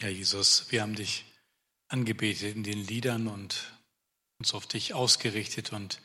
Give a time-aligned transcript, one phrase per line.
[0.00, 1.24] Ja, Jesus, wir haben dich
[1.88, 3.72] angebetet in den Liedern und
[4.38, 6.02] uns auf dich ausgerichtet und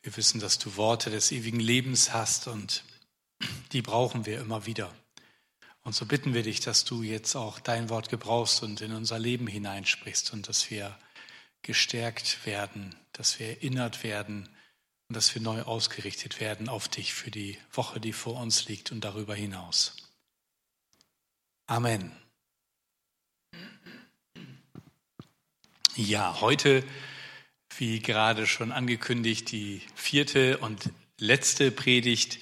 [0.00, 2.82] wir wissen, dass du Worte des ewigen Lebens hast und
[3.72, 4.94] die brauchen wir immer wieder.
[5.82, 9.18] Und so bitten wir dich, dass du jetzt auch dein Wort gebrauchst und in unser
[9.18, 10.98] Leben hineinsprichst und dass wir
[11.60, 14.48] gestärkt werden, dass wir erinnert werden
[15.08, 18.92] und dass wir neu ausgerichtet werden auf dich für die Woche, die vor uns liegt
[18.92, 19.96] und darüber hinaus.
[21.66, 22.16] Amen.
[25.96, 26.84] Ja, heute,
[27.76, 32.38] wie gerade schon angekündigt, die vierte und letzte Predigt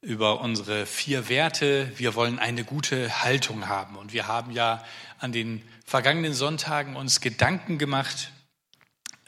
[0.00, 1.92] über unsere vier Werte.
[1.98, 3.96] Wir wollen eine gute Haltung haben.
[3.96, 4.82] Und wir haben ja
[5.18, 8.32] an den vergangenen Sonntagen uns Gedanken gemacht.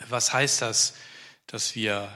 [0.08, 0.94] Was heißt das,
[1.46, 2.08] dass wir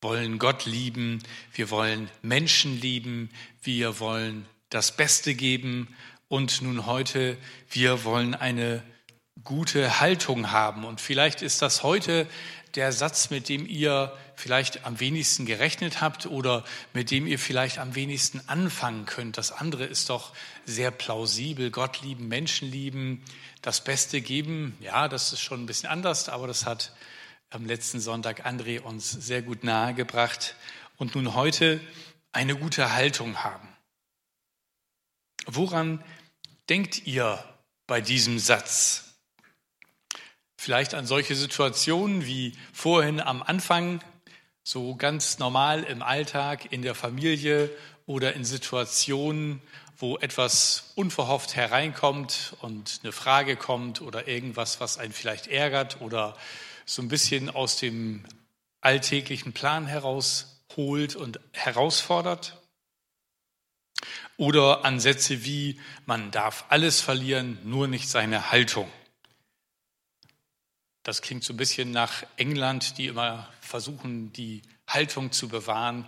[0.00, 3.30] wollen Gott lieben, wir wollen Menschen lieben,
[3.62, 5.94] wir wollen das Beste geben
[6.26, 7.36] und nun heute,
[7.70, 8.82] wir wollen eine
[9.48, 10.84] gute Haltung haben.
[10.84, 12.26] Und vielleicht ist das heute
[12.74, 17.78] der Satz, mit dem ihr vielleicht am wenigsten gerechnet habt oder mit dem ihr vielleicht
[17.78, 19.38] am wenigsten anfangen könnt.
[19.38, 20.34] Das andere ist doch
[20.66, 21.70] sehr plausibel.
[21.70, 23.24] Gott lieben, Menschen lieben,
[23.62, 24.76] das Beste geben.
[24.80, 26.92] Ja, das ist schon ein bisschen anders, aber das hat
[27.48, 30.56] am letzten Sonntag André uns sehr gut nahegebracht.
[30.98, 31.80] Und nun heute
[32.32, 33.68] eine gute Haltung haben.
[35.46, 36.04] Woran
[36.68, 37.42] denkt ihr
[37.86, 39.07] bei diesem Satz?
[40.60, 44.02] Vielleicht an solche Situationen wie vorhin am Anfang,
[44.64, 47.70] so ganz normal im Alltag, in der Familie
[48.06, 49.62] oder in Situationen,
[49.96, 56.36] wo etwas unverhofft hereinkommt und eine Frage kommt oder irgendwas, was einen vielleicht ärgert oder
[56.86, 58.24] so ein bisschen aus dem
[58.80, 62.60] alltäglichen Plan herausholt und herausfordert.
[64.36, 68.90] Oder Ansätze wie, man darf alles verlieren, nur nicht seine Haltung.
[71.08, 76.06] Das klingt so ein bisschen nach England, die immer versuchen, die Haltung zu bewahren.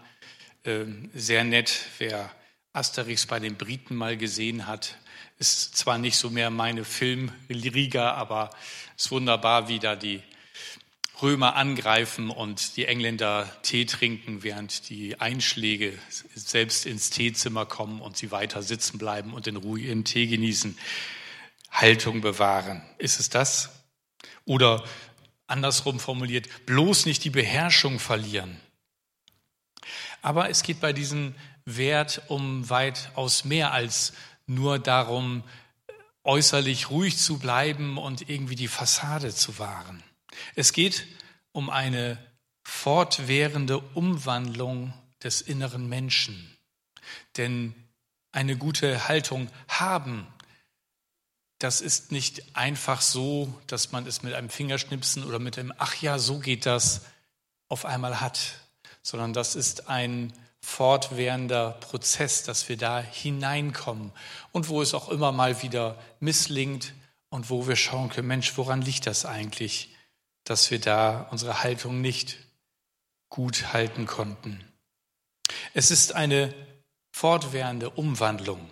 [0.62, 2.30] Ähm, sehr nett, wer
[2.74, 4.98] Asterix bei den Briten mal gesehen hat.
[5.38, 8.50] Ist zwar nicht so mehr meine Filmriga, aber
[8.94, 10.22] es ist wunderbar, wie da die
[11.22, 15.98] Römer angreifen und die Engländer Tee trinken, während die Einschläge
[16.34, 20.76] selbst ins Teezimmer kommen und sie weiter sitzen bleiben und in Ruhe ihren Tee genießen.
[21.70, 22.82] Haltung bewahren.
[22.98, 23.79] Ist es das?
[24.44, 24.84] Oder
[25.46, 28.60] andersrum formuliert, bloß nicht die Beherrschung verlieren.
[30.22, 31.34] Aber es geht bei diesem
[31.64, 34.12] Wert um weitaus mehr als
[34.46, 35.42] nur darum,
[36.24, 40.02] äußerlich ruhig zu bleiben und irgendwie die Fassade zu wahren.
[40.54, 41.06] Es geht
[41.52, 42.18] um eine
[42.62, 46.56] fortwährende Umwandlung des inneren Menschen.
[47.36, 47.74] Denn
[48.32, 50.26] eine gute Haltung haben
[51.60, 55.94] das ist nicht einfach so, dass man es mit einem Fingerschnipsen oder mit einem Ach
[56.00, 57.02] ja, so geht das
[57.68, 58.40] auf einmal hat,
[59.02, 60.32] sondern das ist ein
[60.62, 64.10] fortwährender Prozess, dass wir da hineinkommen
[64.52, 66.94] und wo es auch immer mal wieder misslingt
[67.28, 69.94] und wo wir schauen können, Mensch, woran liegt das eigentlich,
[70.44, 72.38] dass wir da unsere Haltung nicht
[73.28, 74.64] gut halten konnten.
[75.74, 76.54] Es ist eine
[77.10, 78.66] fortwährende Umwandlung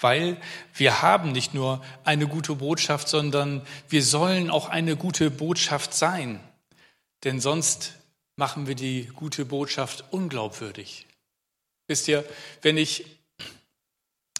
[0.00, 0.40] weil
[0.74, 6.40] wir haben nicht nur eine gute Botschaft, sondern wir sollen auch eine gute Botschaft sein.
[7.24, 7.94] Denn sonst
[8.36, 11.06] machen wir die gute Botschaft unglaubwürdig.
[11.88, 12.24] Wisst ihr,
[12.62, 13.04] wenn ich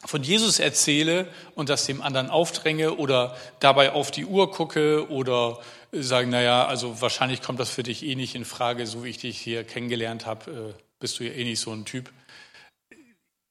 [0.05, 1.27] von Jesus erzähle
[1.57, 5.59] und das dem anderen aufdränge oder dabei auf die Uhr gucke oder
[5.91, 9.19] sagen, naja, also wahrscheinlich kommt das für dich eh nicht in Frage, so wie ich
[9.19, 12.13] dich hier kennengelernt habe, äh, bist du ja eh nicht so ein Typ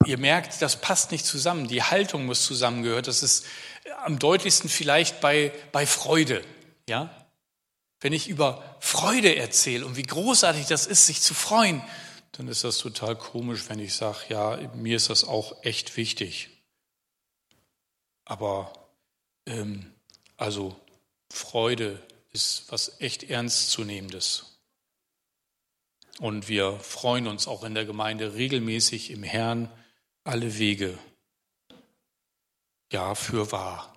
[0.06, 1.68] Ihr merkt, das passt nicht zusammen.
[1.68, 3.04] Die Haltung muss zusammengehören.
[3.04, 3.46] Das ist
[4.04, 6.44] am deutlichsten vielleicht bei, bei Freude.
[6.88, 7.28] Ja?
[8.00, 11.82] Wenn ich über Freude erzähle und wie großartig das ist, sich zu freuen,
[12.34, 16.50] dann ist das total komisch, wenn ich sage, ja, mir ist das auch echt wichtig.
[18.26, 18.72] Aber
[19.48, 19.92] ähm,
[20.36, 20.76] also
[21.32, 22.02] Freude
[22.32, 24.60] ist was echt ernstzunehmendes.
[26.20, 29.72] Und wir freuen uns auch in der Gemeinde regelmäßig im Herrn
[30.28, 30.98] alle Wege.
[32.92, 33.94] Ja, für wahr.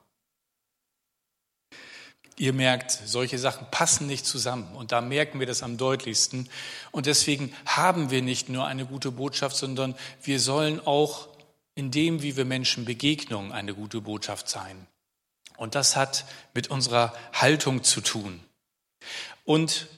[2.36, 6.48] Ihr merkt, solche Sachen passen nicht zusammen und da merken wir das am deutlichsten.
[6.90, 11.28] Und deswegen haben wir nicht nur eine gute Botschaft, sondern wir sollen auch
[11.74, 14.86] in dem, wie wir Menschen begegnen, eine gute Botschaft sein.
[15.58, 16.24] Und das hat
[16.54, 18.40] mit unserer Haltung zu tun.
[19.44, 19.88] Und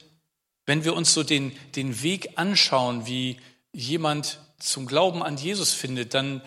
[0.67, 3.38] wenn wir uns so den, den Weg anschauen, wie
[3.73, 6.43] jemand zum Glauben an Jesus findet, dann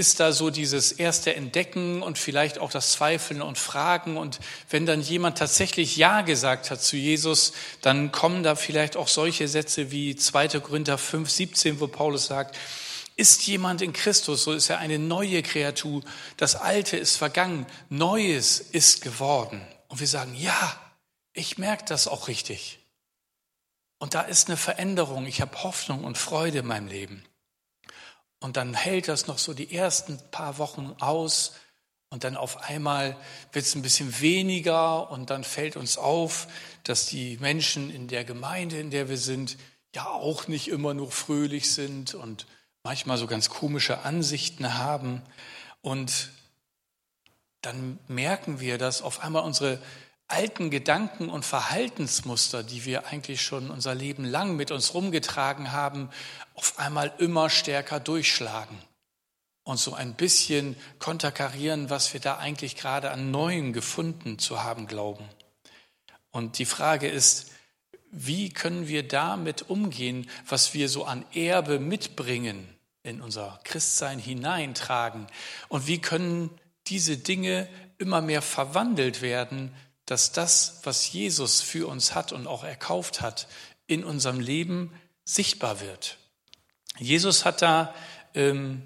[0.00, 4.16] ist da so dieses erste Entdecken und vielleicht auch das Zweifeln und Fragen.
[4.16, 4.40] Und
[4.70, 7.52] wenn dann jemand tatsächlich Ja gesagt hat zu Jesus,
[7.82, 10.60] dann kommen da vielleicht auch solche Sätze wie 2.
[10.60, 12.56] Korinther 5, 17, wo Paulus sagt,
[13.16, 16.02] ist jemand in Christus, so ist er eine neue Kreatur.
[16.38, 19.60] Das Alte ist vergangen, Neues ist geworden.
[19.88, 20.80] Und wir sagen, ja,
[21.34, 22.78] ich merke das auch richtig.
[23.98, 25.26] Und da ist eine Veränderung.
[25.26, 27.22] Ich habe Hoffnung und Freude in meinem Leben.
[28.40, 31.52] Und dann hält das noch so die ersten paar Wochen aus.
[32.08, 33.16] Und dann auf einmal
[33.52, 35.10] wird es ein bisschen weniger.
[35.10, 36.48] Und dann fällt uns auf,
[36.82, 39.58] dass die Menschen in der Gemeinde, in der wir sind,
[39.94, 42.46] ja auch nicht immer nur fröhlich sind und
[42.82, 45.22] manchmal so ganz komische Ansichten haben.
[45.82, 46.30] Und
[47.60, 49.80] dann merken wir, dass auf einmal unsere
[50.30, 56.10] alten Gedanken und Verhaltensmuster, die wir eigentlich schon unser Leben lang mit uns rumgetragen haben,
[56.54, 58.78] auf einmal immer stärker durchschlagen
[59.64, 64.86] und so ein bisschen konterkarieren, was wir da eigentlich gerade an Neuem gefunden zu haben
[64.86, 65.24] glauben.
[66.30, 67.50] Und die Frage ist,
[68.10, 72.68] wie können wir damit umgehen, was wir so an Erbe mitbringen,
[73.02, 75.26] in unser Christsein hineintragen?
[75.68, 76.50] Und wie können
[76.86, 77.68] diese Dinge
[77.98, 79.72] immer mehr verwandelt werden,
[80.10, 83.46] dass das, was Jesus für uns hat und auch erkauft hat,
[83.86, 84.92] in unserem Leben
[85.24, 86.18] sichtbar wird?
[86.98, 87.94] Jesus hat da
[88.34, 88.82] ähm,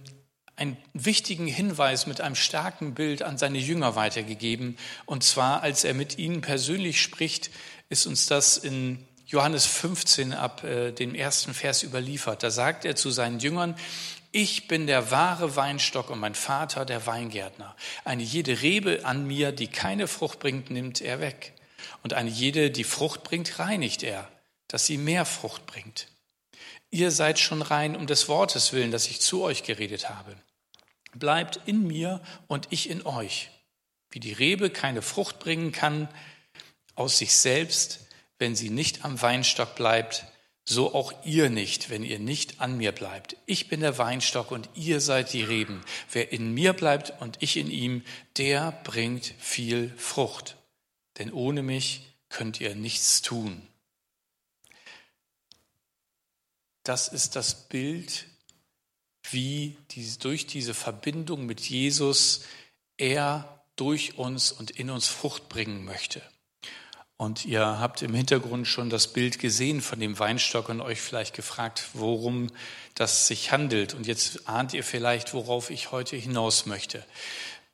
[0.57, 4.77] einen wichtigen Hinweis mit einem starken Bild an seine Jünger weitergegeben.
[5.07, 7.51] Und zwar, als er mit ihnen persönlich spricht,
[7.89, 12.43] ist uns das in Johannes 15 ab äh, dem ersten Vers überliefert.
[12.43, 13.75] Da sagt er zu seinen Jüngern,
[14.35, 17.77] ich bin der wahre Weinstock und mein Vater der Weingärtner.
[18.05, 21.53] Eine jede Rebe an mir, die keine Frucht bringt, nimmt er weg.
[22.03, 24.29] Und eine jede, die Frucht bringt, reinigt er,
[24.67, 26.09] dass sie mehr Frucht bringt.
[26.91, 30.35] Ihr seid schon rein um des Wortes willen, das ich zu euch geredet habe.
[31.15, 33.51] Bleibt in mir und ich in euch.
[34.11, 36.09] Wie die Rebe keine Frucht bringen kann
[36.97, 38.09] aus sich selbst,
[38.39, 40.27] wenn sie nicht am Weinstock bleibt,
[40.65, 43.37] so auch ihr nicht, wenn ihr nicht an mir bleibt.
[43.45, 45.85] Ich bin der Weinstock und ihr seid die Reben.
[46.11, 48.03] Wer in mir bleibt und ich in ihm,
[48.39, 50.57] der bringt viel Frucht.
[51.19, 53.67] Denn ohne mich könnt ihr nichts tun.
[56.83, 58.27] Das ist das Bild,
[59.31, 62.43] wie diese, durch diese Verbindung mit Jesus
[62.97, 66.23] er durch uns und in uns Frucht bringen möchte.
[67.17, 71.35] Und ihr habt im Hintergrund schon das Bild gesehen von dem Weinstock und euch vielleicht
[71.35, 72.51] gefragt, worum
[72.97, 73.95] das sich handelt.
[73.95, 77.05] Und jetzt ahnt ihr vielleicht, worauf ich heute hinaus möchte.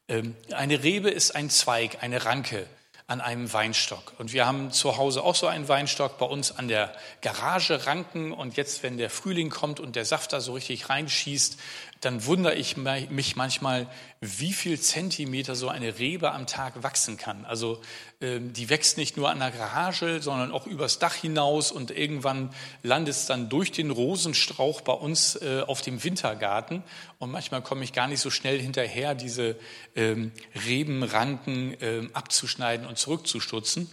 [0.09, 2.67] Ähm, eine Rebe ist ein Zweig, eine Ranke
[3.11, 4.13] an einem Weinstock.
[4.19, 8.31] Und wir haben zu Hause auch so einen Weinstock bei uns an der Garage ranken.
[8.33, 11.59] Und jetzt, wenn der Frühling kommt und der Saft da so richtig reinschießt,
[12.03, 13.89] dann wundere ich mich manchmal,
[14.21, 17.45] wie viel Zentimeter so eine Rebe am Tag wachsen kann.
[17.47, 17.81] Also
[18.21, 23.15] die wächst nicht nur an der Garage, sondern auch übers Dach hinaus und irgendwann landet
[23.15, 26.83] es dann durch den Rosenstrauch bei uns äh, auf dem Wintergarten.
[27.19, 29.57] Und manchmal komme ich gar nicht so schnell hinterher, diese
[29.97, 30.33] ähm,
[30.67, 33.91] Rebenranken ähm, abzuschneiden und zurückzustutzen.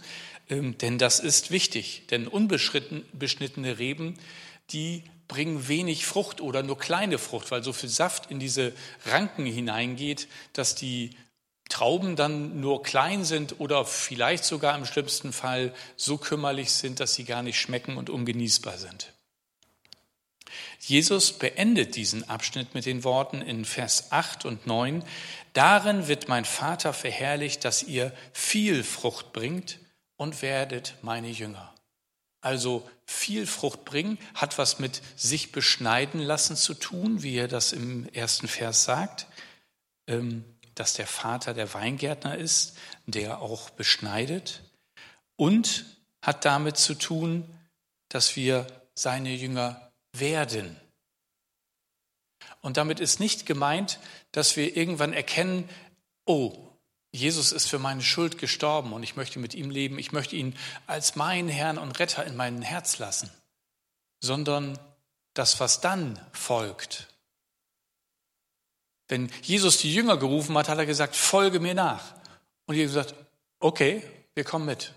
[0.50, 4.14] Denn das ist wichtig, denn unbeschnittene Reben,
[4.70, 8.72] die bringen wenig Frucht oder nur kleine Frucht, weil so viel Saft in diese
[9.04, 11.10] Ranken hineingeht, dass die
[11.68, 17.14] Trauben dann nur klein sind oder vielleicht sogar im schlimmsten Fall so kümmerlich sind, dass
[17.14, 19.12] sie gar nicht schmecken und ungenießbar sind.
[20.80, 25.04] Jesus beendet diesen Abschnitt mit den Worten in Vers 8 und 9,
[25.58, 29.80] Darin wird mein Vater verherrlicht, dass ihr viel Frucht bringt
[30.16, 31.74] und werdet meine Jünger.
[32.40, 37.72] Also viel Frucht bringen hat was mit sich beschneiden lassen zu tun, wie er das
[37.72, 39.26] im ersten Vers sagt,
[40.06, 40.44] ähm,
[40.78, 44.62] dass der Vater der Weingärtner ist, der auch beschneidet
[45.36, 45.84] und
[46.22, 47.48] hat damit zu tun,
[48.08, 50.76] dass wir seine Jünger werden.
[52.60, 53.98] Und damit ist nicht gemeint,
[54.32, 55.68] dass wir irgendwann erkennen,
[56.24, 56.68] oh,
[57.10, 59.98] Jesus ist für meine Schuld gestorben und ich möchte mit ihm leben.
[59.98, 60.56] Ich möchte ihn
[60.86, 63.30] als meinen Herrn und Retter in mein Herz lassen,
[64.20, 64.78] sondern
[65.34, 67.08] das, was dann folgt.
[69.08, 72.14] Wenn Jesus die Jünger gerufen hat, hat er gesagt, folge mir nach.
[72.66, 73.14] Und Jesus sagt,
[73.58, 74.02] okay,
[74.34, 74.92] wir kommen mit.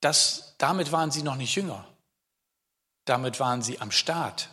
[0.00, 1.86] Das, damit waren sie noch nicht Jünger.
[3.04, 4.48] Damit waren sie am Start.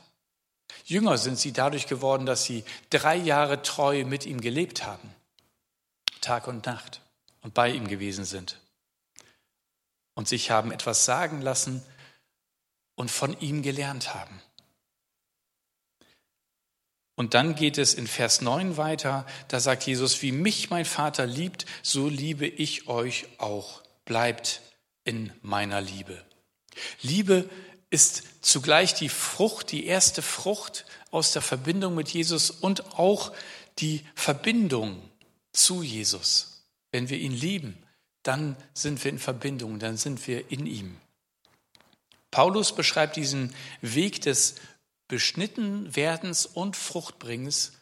[0.83, 5.13] Jünger sind sie dadurch geworden, dass sie drei Jahre treu mit ihm gelebt haben.
[6.21, 7.01] Tag und Nacht
[7.41, 8.59] und bei ihm gewesen sind
[10.17, 11.85] und sich haben etwas sagen lassen
[12.95, 14.41] und von ihm gelernt haben.
[17.17, 21.25] Und dann geht es in Vers 9 weiter, da sagt Jesus, wie mich mein Vater
[21.25, 23.81] liebt, so liebe ich euch auch.
[24.05, 24.61] Bleibt
[25.03, 26.23] in meiner Liebe.
[27.01, 27.49] Liebe
[27.89, 33.33] ist zugleich die Frucht, die erste Frucht aus der Verbindung mit Jesus und auch
[33.79, 35.01] die Verbindung
[35.53, 36.67] zu Jesus.
[36.91, 37.81] Wenn wir ihn lieben,
[38.21, 40.97] dann sind wir in Verbindung, dann sind wir in ihm.
[42.29, 44.53] Paulus beschreibt diesen Weg des
[45.07, 47.73] Beschnittenwerdens und Fruchtbringens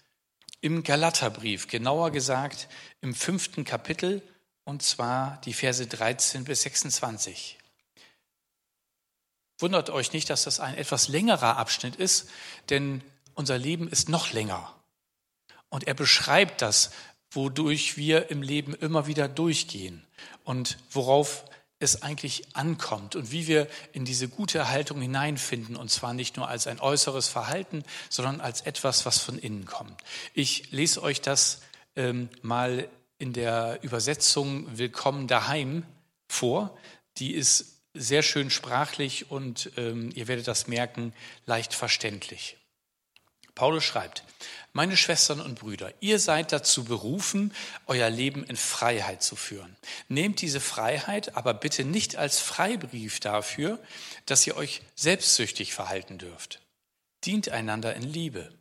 [0.62, 2.68] im Galaterbrief, genauer gesagt
[3.02, 4.22] im fünften Kapitel,
[4.64, 7.58] und zwar die Verse 13 bis 26.
[9.60, 12.30] Wundert euch nicht, dass das ein etwas längerer Abschnitt ist,
[12.70, 13.02] denn
[13.36, 14.76] unser Leben ist noch länger.
[15.70, 16.92] Und er beschreibt das,
[17.32, 20.06] wodurch wir im Leben immer wieder durchgehen
[20.44, 21.46] und worauf
[21.80, 26.48] es eigentlich ankommt und wie wir in diese gute Haltung hineinfinden, und zwar nicht nur
[26.48, 30.02] als ein äußeres Verhalten, sondern als etwas, was von innen kommt.
[30.34, 31.62] Ich lese euch das
[31.96, 35.84] ähm, mal in der Übersetzung Willkommen daheim
[36.28, 36.78] vor.
[37.18, 41.14] Die ist sehr schön sprachlich und ähm, ihr werdet das merken,
[41.46, 42.58] leicht verständlich.
[43.56, 44.24] Paulus schreibt,
[44.74, 47.54] meine Schwestern und Brüder, ihr seid dazu berufen,
[47.88, 49.78] euer Leben in Freiheit zu führen.
[50.10, 53.80] Nehmt diese Freiheit aber bitte nicht als Freibrief dafür,
[54.26, 56.60] dass ihr euch selbstsüchtig verhalten dürft.
[57.24, 58.52] Dient einander in Liebe.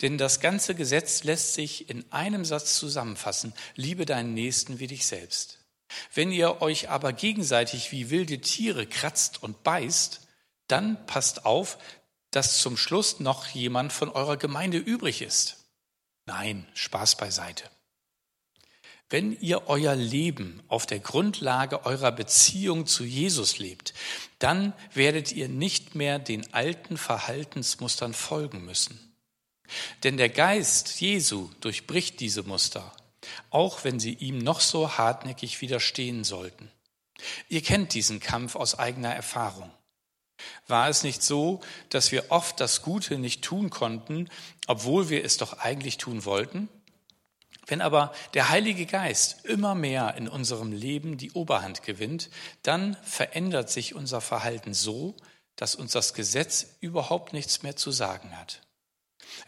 [0.00, 3.52] Denn das ganze Gesetz lässt sich in einem Satz zusammenfassen.
[3.76, 5.58] Liebe deinen Nächsten wie dich selbst.
[6.14, 10.20] Wenn ihr euch aber gegenseitig wie wilde Tiere kratzt und beißt,
[10.68, 11.78] dann passt auf,
[12.30, 15.64] dass zum Schluss noch jemand von eurer Gemeinde übrig ist.
[16.26, 17.64] Nein, Spaß beiseite.
[19.08, 23.92] Wenn ihr euer Leben auf der Grundlage eurer Beziehung zu Jesus lebt,
[24.38, 29.12] dann werdet ihr nicht mehr den alten Verhaltensmustern folgen müssen.
[30.04, 32.92] Denn der Geist Jesu durchbricht diese Muster,
[33.50, 36.70] auch wenn sie ihm noch so hartnäckig widerstehen sollten.
[37.48, 39.70] Ihr kennt diesen Kampf aus eigener Erfahrung.
[40.66, 44.28] War es nicht so, dass wir oft das Gute nicht tun konnten,
[44.66, 46.68] obwohl wir es doch eigentlich tun wollten?
[47.66, 52.28] Wenn aber der Heilige Geist immer mehr in unserem Leben die Oberhand gewinnt,
[52.62, 55.14] dann verändert sich unser Verhalten so,
[55.54, 58.62] dass uns das Gesetz überhaupt nichts mehr zu sagen hat.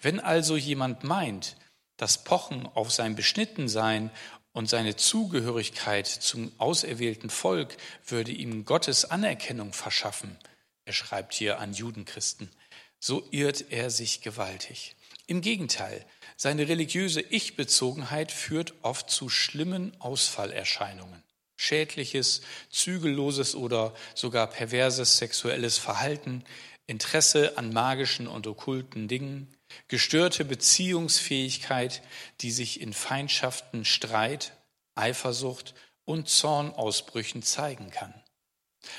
[0.01, 1.57] Wenn also jemand meint,
[1.97, 4.11] das Pochen auf sein Beschnittensein
[4.53, 10.39] und seine Zugehörigkeit zum auserwählten Volk würde ihm Gottes Anerkennung verschaffen,
[10.85, 12.51] er schreibt hier an Judenchristen,
[12.99, 14.97] so irrt er sich gewaltig.
[15.27, 16.05] Im Gegenteil,
[16.37, 21.23] seine religiöse Ich-Bezogenheit führt oft zu schlimmen Ausfallerscheinungen.
[21.57, 26.45] Schädliches, zügelloses oder sogar perverses sexuelles Verhalten,
[26.87, 29.55] Interesse an magischen und okkulten Dingen,
[29.87, 32.03] gestörte Beziehungsfähigkeit,
[32.41, 34.53] die sich in Feindschaften, Streit,
[34.97, 35.75] Eifersucht
[36.05, 38.22] und Zornausbrüchen zeigen kann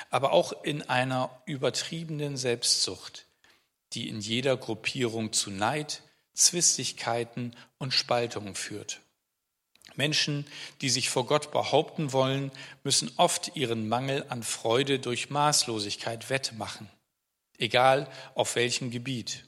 [0.09, 3.25] aber auch in einer übertriebenen Selbstsucht,
[3.93, 9.01] die in jeder Gruppierung zu Neid, Zwistigkeiten und Spaltungen führt.
[9.95, 10.47] Menschen,
[10.81, 12.51] die sich vor Gott behaupten wollen,
[12.83, 16.89] müssen oft ihren Mangel an Freude durch Maßlosigkeit wettmachen,
[17.59, 19.45] egal auf welchem Gebiet,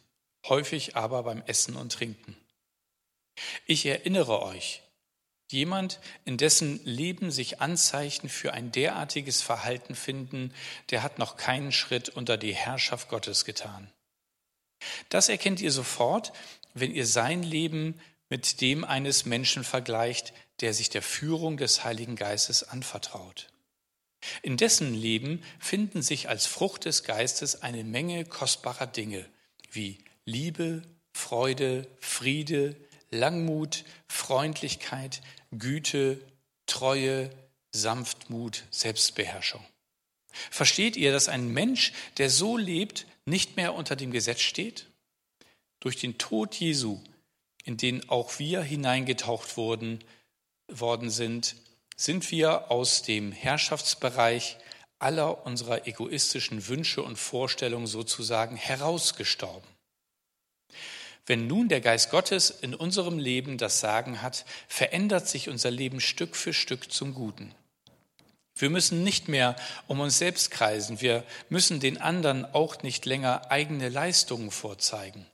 [0.48, 2.38] häufig aber beim Essen und Trinken.
[3.66, 4.84] Ich erinnere euch,
[5.52, 10.54] Jemand, in dessen Leben sich Anzeichen für ein derartiges Verhalten finden,
[10.90, 13.90] der hat noch keinen Schritt unter die Herrschaft Gottes getan.
[15.10, 16.34] Das erkennt ihr sofort,
[16.74, 18.00] wenn ihr sein Leben
[18.30, 23.48] mit dem eines Menschen vergleicht, der sich der Führung des Heiligen Geistes anvertraut.
[24.42, 29.26] In dessen Leben finden sich als Frucht des Geistes eine Menge kostbarer Dinge
[29.72, 30.82] wie Liebe,
[31.14, 32.76] Freude, Friede,
[33.12, 35.22] Langmut, Freundlichkeit,
[35.52, 36.20] Güte,
[36.66, 37.30] Treue,
[37.72, 39.64] Sanftmut, Selbstbeherrschung.
[40.52, 44.88] Versteht ihr, dass ein Mensch, der so lebt, nicht mehr unter dem Gesetz steht?
[45.80, 47.00] Durch den Tod Jesu,
[47.64, 50.04] in den auch wir hineingetaucht wurden,
[50.68, 51.56] worden sind,
[51.96, 54.58] sind wir aus dem Herrschaftsbereich
[55.00, 59.75] aller unserer egoistischen Wünsche und Vorstellungen sozusagen herausgestorben.
[61.26, 66.00] Wenn nun der Geist Gottes in unserem Leben das Sagen hat, verändert sich unser Leben
[66.00, 67.54] Stück für Stück zum Guten.
[68.58, 69.56] Wir müssen nicht mehr
[69.88, 71.02] um uns selbst kreisen.
[71.02, 75.26] Wir müssen den anderen auch nicht länger eigene Leistungen vorzeigen.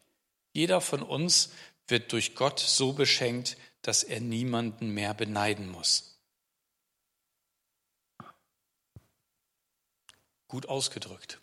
[0.53, 1.51] Jeder von uns
[1.87, 6.19] wird durch Gott so beschenkt, dass er niemanden mehr beneiden muss.
[10.47, 11.39] Gut ausgedrückt.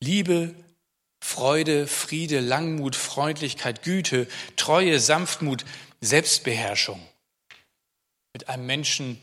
[0.00, 0.54] Liebe
[1.24, 4.26] Freude, Friede, Langmut, Freundlichkeit, Güte,
[4.56, 5.64] Treue, Sanftmut,
[6.00, 7.00] Selbstbeherrschung.
[8.32, 9.20] Mit einem Menschen,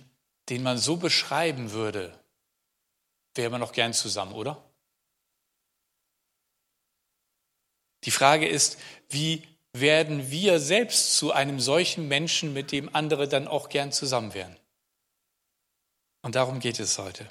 [0.48, 2.18] den man so beschreiben würde,
[3.36, 4.64] wäre man noch gern zusammen, oder?
[8.06, 8.80] Die Frage ist,
[9.10, 14.34] wie werden wir selbst zu einem solchen Menschen, mit dem andere dann auch gern zusammen
[14.34, 14.56] wären?
[16.22, 17.30] Und darum geht es heute.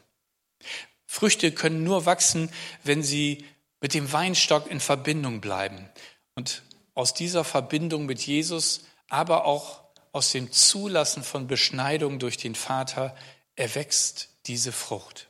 [1.06, 2.52] Früchte können nur wachsen,
[2.84, 3.46] wenn sie
[3.80, 5.88] mit dem Weinstock in Verbindung bleiben.
[6.34, 6.62] Und
[6.94, 9.82] aus dieser Verbindung mit Jesus, aber auch
[10.12, 13.14] aus dem Zulassen von Beschneidung durch den Vater
[13.56, 15.28] erwächst diese Frucht.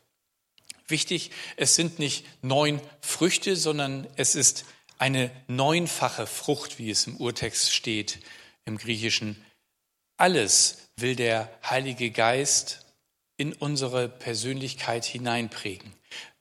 [0.87, 4.65] Wichtig, es sind nicht neun Früchte, sondern es ist
[4.99, 8.21] eine neunfache Frucht, wie es im Urtext steht
[8.65, 9.45] im Griechischen.
[10.17, 12.87] Alles will der Heilige Geist
[13.37, 15.93] in unsere Persönlichkeit hineinprägen.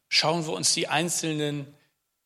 [0.10, 1.77] Schauen wir uns die einzelnen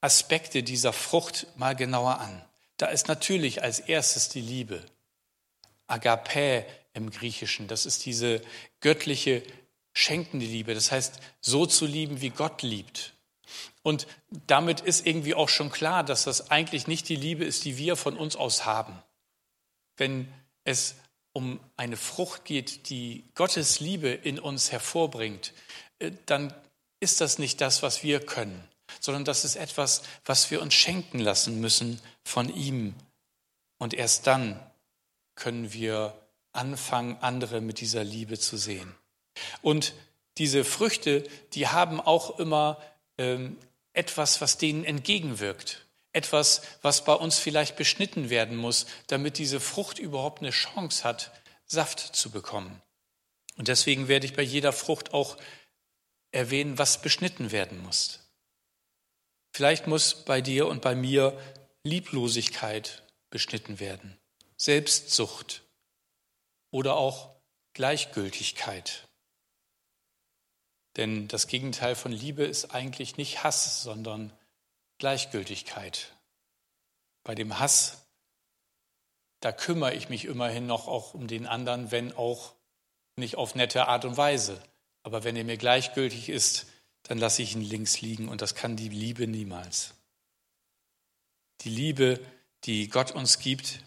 [0.02, 2.44] Aspekte dieser Frucht mal genauer an.
[2.78, 4.84] Da ist natürlich als erstes die Liebe.
[5.88, 8.42] Agape im Griechischen, das ist diese
[8.80, 9.44] göttliche
[9.94, 10.74] schenkende Liebe.
[10.74, 13.14] Das heißt, so zu lieben, wie Gott liebt.
[13.84, 14.08] Und
[14.48, 17.96] damit ist irgendwie auch schon klar, dass das eigentlich nicht die Liebe ist, die wir
[17.96, 19.02] von uns aus haben.
[19.98, 20.32] Wenn
[20.64, 20.96] es
[21.34, 25.54] um eine Frucht geht, die Gottes Liebe in uns hervorbringt,
[26.00, 26.54] äh, dann
[27.00, 28.68] ist das nicht das, was wir können,
[29.02, 32.96] sondern das ist etwas, was wir uns schenken lassen müssen von ihm.
[33.78, 34.60] Und erst dann
[35.36, 36.16] können wir
[36.54, 38.96] anfangen, andere mit dieser Liebe zu sehen.
[39.62, 39.94] Und
[40.38, 42.82] diese Früchte, die haben auch immer
[43.18, 43.58] ähm,
[43.94, 45.86] etwas, was denen entgegenwirkt.
[46.14, 51.32] Etwas, was bei uns vielleicht beschnitten werden muss, damit diese Frucht überhaupt eine Chance hat,
[51.66, 52.82] Saft zu bekommen.
[53.58, 55.38] Und deswegen werde ich bei jeder Frucht auch
[56.32, 58.21] erwähnen, was beschnitten werden muss.
[59.54, 61.38] Vielleicht muss bei dir und bei mir
[61.84, 64.18] Lieblosigkeit beschnitten werden,
[64.58, 65.64] Selbstsucht
[66.72, 67.36] oder auch
[67.74, 69.08] Gleichgültigkeit.
[70.98, 74.32] Denn das Gegenteil von Liebe ist eigentlich nicht Hass, sondern
[75.00, 76.16] Gleichgültigkeit.
[77.24, 78.06] Bei dem Hass,
[79.40, 82.54] da kümmere ich mich immerhin noch auch um den anderen, wenn auch
[83.16, 84.62] nicht auf nette Art und Weise.
[85.04, 86.68] Aber wenn er mir gleichgültig ist,
[87.04, 89.94] dann lasse ich ihn links liegen und das kann die Liebe niemals.
[91.62, 92.20] Die Liebe,
[92.64, 93.80] die Gott uns gibt,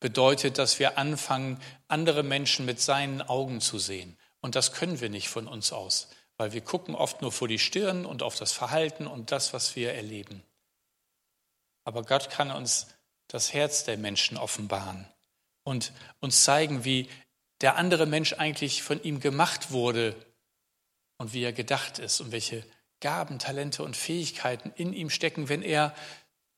[0.00, 4.16] bedeutet, dass wir anfangen, andere Menschen mit seinen Augen zu sehen.
[4.40, 7.58] Und das können wir nicht von uns aus, weil wir gucken oft nur vor die
[7.58, 10.42] Stirn und auf das Verhalten und das, was wir erleben.
[11.84, 12.88] Aber Gott kann uns
[13.28, 15.08] das Herz der Menschen offenbaren
[15.64, 17.08] und uns zeigen, wie
[17.60, 20.14] der andere Mensch eigentlich von ihm gemacht wurde
[21.18, 22.64] und wie er gedacht ist und welche
[23.00, 25.94] Gaben, Talente und Fähigkeiten in ihm stecken, wenn er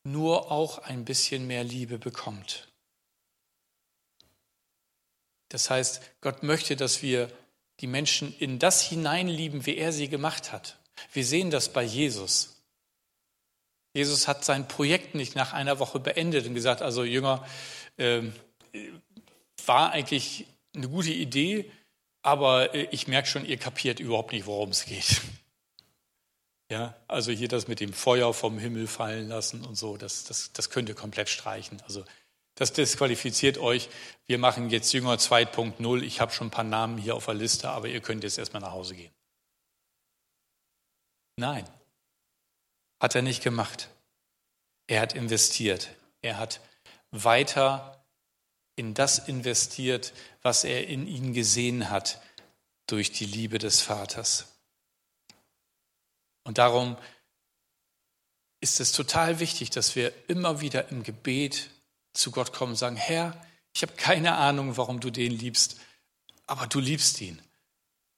[0.04, 2.68] nur auch ein bisschen mehr Liebe bekommt.
[5.48, 7.30] Das heißt, Gott möchte, dass wir
[7.80, 10.78] die Menschen in das hineinlieben, wie er sie gemacht hat.
[11.12, 12.62] Wir sehen das bei Jesus.
[13.94, 17.46] Jesus hat sein Projekt nicht nach einer Woche beendet und gesagt, also Jünger,
[17.96, 18.22] äh,
[19.64, 21.70] war eigentlich eine gute Idee,
[22.28, 25.22] aber äh, ich merke schon, ihr kapiert überhaupt nicht, worum es geht.
[26.70, 30.52] Ja, also hier das mit dem Feuer vom Himmel fallen lassen und so, das, das,
[30.52, 31.80] das könnt ihr komplett streichen.
[31.84, 32.04] Also
[32.56, 33.88] das disqualifiziert euch.
[34.26, 36.02] Wir machen jetzt Jünger 2.0.
[36.02, 38.60] Ich habe schon ein paar Namen hier auf der Liste, aber ihr könnt jetzt erstmal
[38.60, 39.10] nach Hause gehen.
[41.36, 41.66] Nein,
[43.00, 43.88] hat er nicht gemacht.
[44.88, 45.88] Er hat investiert.
[46.20, 46.60] Er hat
[47.12, 47.97] weiter
[48.78, 50.12] in das investiert,
[50.42, 52.20] was er in ihn gesehen hat
[52.86, 54.46] durch die Liebe des Vaters.
[56.44, 56.96] Und darum
[58.60, 61.70] ist es total wichtig, dass wir immer wieder im Gebet
[62.14, 63.40] zu Gott kommen und sagen, Herr,
[63.74, 65.76] ich habe keine Ahnung, warum du den liebst,
[66.46, 67.40] aber du liebst ihn.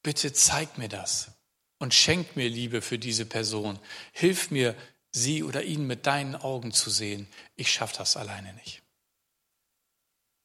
[0.01, 1.31] Bitte zeig mir das
[1.77, 3.77] und schenk mir Liebe für diese Person.
[4.13, 4.75] Hilf mir,
[5.11, 7.27] sie oder ihn mit deinen Augen zu sehen.
[7.55, 8.80] Ich schaffe das alleine nicht.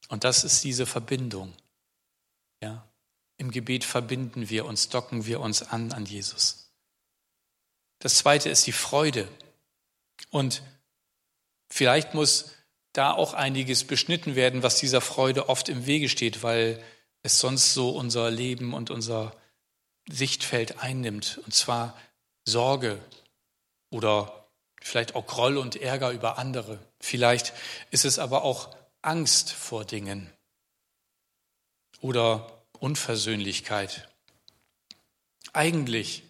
[0.08, 1.52] Und das ist diese Verbindung.
[2.62, 2.86] Ja?
[3.38, 6.70] Im Gebet verbinden wir uns, docken wir uns an an Jesus.
[7.98, 9.28] Das zweite ist die Freude.
[10.30, 10.62] Und
[11.68, 12.52] vielleicht muss
[12.92, 16.82] da auch einiges beschnitten werden, was dieser Freude oft im Wege steht, weil
[17.22, 19.34] es sonst so unser Leben und unser
[20.08, 21.40] Sichtfeld einnimmt.
[21.44, 21.98] Und zwar
[22.44, 23.00] Sorge
[23.90, 24.46] oder
[24.80, 26.78] vielleicht auch Groll und Ärger über andere.
[27.00, 27.52] Vielleicht
[27.90, 28.75] ist es aber auch
[29.06, 30.30] Angst vor Dingen
[32.00, 34.08] oder Unversöhnlichkeit.
[35.52, 36.22] Eigentlich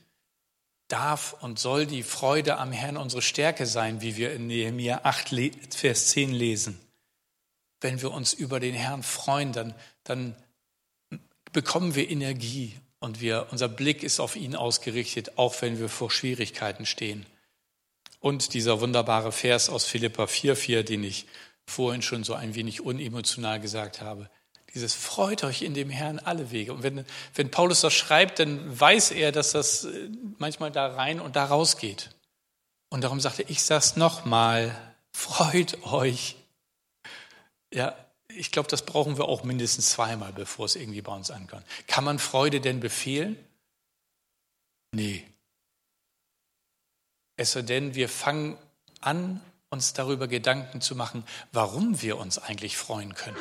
[0.88, 5.34] darf und soll die Freude am Herrn unsere Stärke sein, wie wir in Nehemiah 8,
[5.74, 6.78] Vers 10 lesen.
[7.80, 10.36] Wenn wir uns über den Herrn freuen, dann, dann
[11.52, 16.10] bekommen wir Energie und wir, unser Blick ist auf ihn ausgerichtet, auch wenn wir vor
[16.10, 17.26] Schwierigkeiten stehen.
[18.20, 21.26] Und dieser wunderbare Vers aus Philippa 4,4, den ich
[21.66, 24.30] vorhin schon so ein wenig unemotional gesagt habe.
[24.74, 26.72] Dieses freut euch in dem Herrn alle Wege.
[26.72, 31.20] Und wenn, wenn Paulus das schreibt, dann weiß er, dass das äh, manchmal da rein
[31.20, 32.10] und da raus geht.
[32.90, 34.76] Und darum sagte er, ich sag's nochmal,
[35.12, 36.36] freut euch.
[37.72, 37.96] Ja,
[38.28, 41.64] ich glaube, das brauchen wir auch mindestens zweimal, bevor es irgendwie bei uns ankommt.
[41.86, 43.36] Kann man Freude denn befehlen?
[44.92, 45.26] Nee.
[47.36, 48.58] Es sei denn, wir fangen
[49.00, 53.36] an, uns darüber Gedanken zu machen, warum wir uns eigentlich freuen können.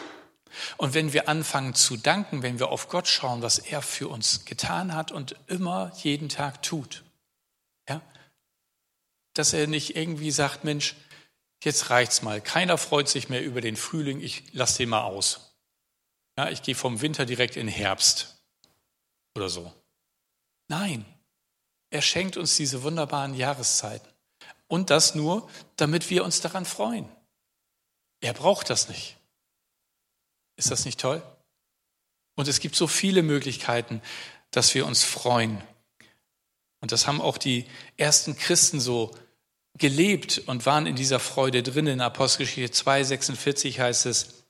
[0.78, 4.46] Und wenn wir anfangen zu danken, wenn wir auf Gott schauen, was er für uns
[4.46, 7.04] getan hat und immer jeden Tag tut,
[7.90, 8.02] ja,
[9.34, 10.96] dass er nicht irgendwie sagt, Mensch,
[11.64, 12.42] jetzt reicht's mal.
[12.42, 15.56] Keiner freut sich mehr über den Frühling, ich lasse den mal aus.
[16.38, 18.42] Ja, ich gehe vom Winter direkt in Herbst
[19.36, 19.74] oder so.
[20.68, 21.06] Nein,
[21.90, 24.08] er schenkt uns diese wunderbaren Jahreszeiten.
[24.68, 27.08] Und das nur, damit wir uns daran freuen.
[28.22, 29.18] Er braucht das nicht.
[30.56, 31.22] Ist das nicht toll?
[32.36, 34.02] Und es gibt so viele Möglichkeiten,
[34.52, 35.62] dass wir uns freuen.
[36.82, 37.66] Und das haben auch die
[37.98, 39.12] ersten Christen so
[39.78, 41.88] gelebt und waren in dieser Freude drin.
[41.88, 44.46] In Apostelgeschichte 2,46 heißt es,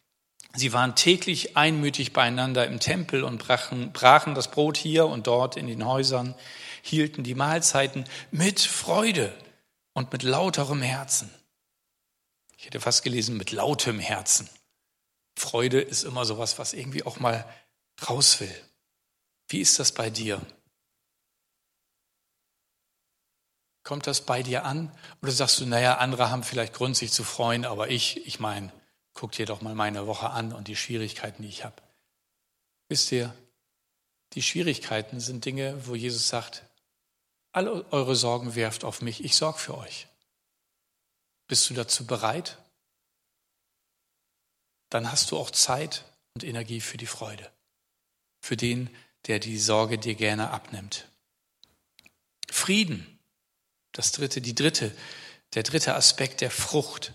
[0.53, 5.57] sie waren täglich einmütig beieinander im Tempel und brachen, brachen das Brot hier und dort
[5.57, 6.35] in den Häusern,
[6.81, 9.33] hielten die Mahlzeiten mit Freude
[9.95, 11.33] und mit lauterem Herzen.
[12.57, 14.47] Ich hätte fast gelesen, mit lautem Herzen.
[15.37, 17.49] Freude ist immer sowas, was irgendwie auch mal
[18.07, 18.55] raus will.
[19.47, 20.45] Wie ist das bei dir?
[23.83, 24.91] Kommt das bei dir an?
[25.21, 28.71] Oder sagst du, naja, andere haben vielleicht Grund, sich zu freuen, aber ich, ich meine,
[29.13, 31.81] guck dir doch mal meine Woche an und die Schwierigkeiten, die ich habe.
[32.89, 33.33] Wisst ihr,
[34.33, 36.63] die Schwierigkeiten sind Dinge, wo Jesus sagt,
[37.55, 40.07] alle eure Sorgen werft auf mich, ich sorge für euch.
[41.47, 42.57] Bist du dazu bereit?
[44.95, 47.51] dann hast du auch Zeit und Energie für die Freude,
[48.41, 48.89] für den,
[49.27, 51.09] der die Sorge dir gerne abnimmt.
[52.49, 53.19] Frieden,
[53.91, 54.95] das dritte, die dritte,
[55.53, 57.11] der dritte Aspekt der Frucht.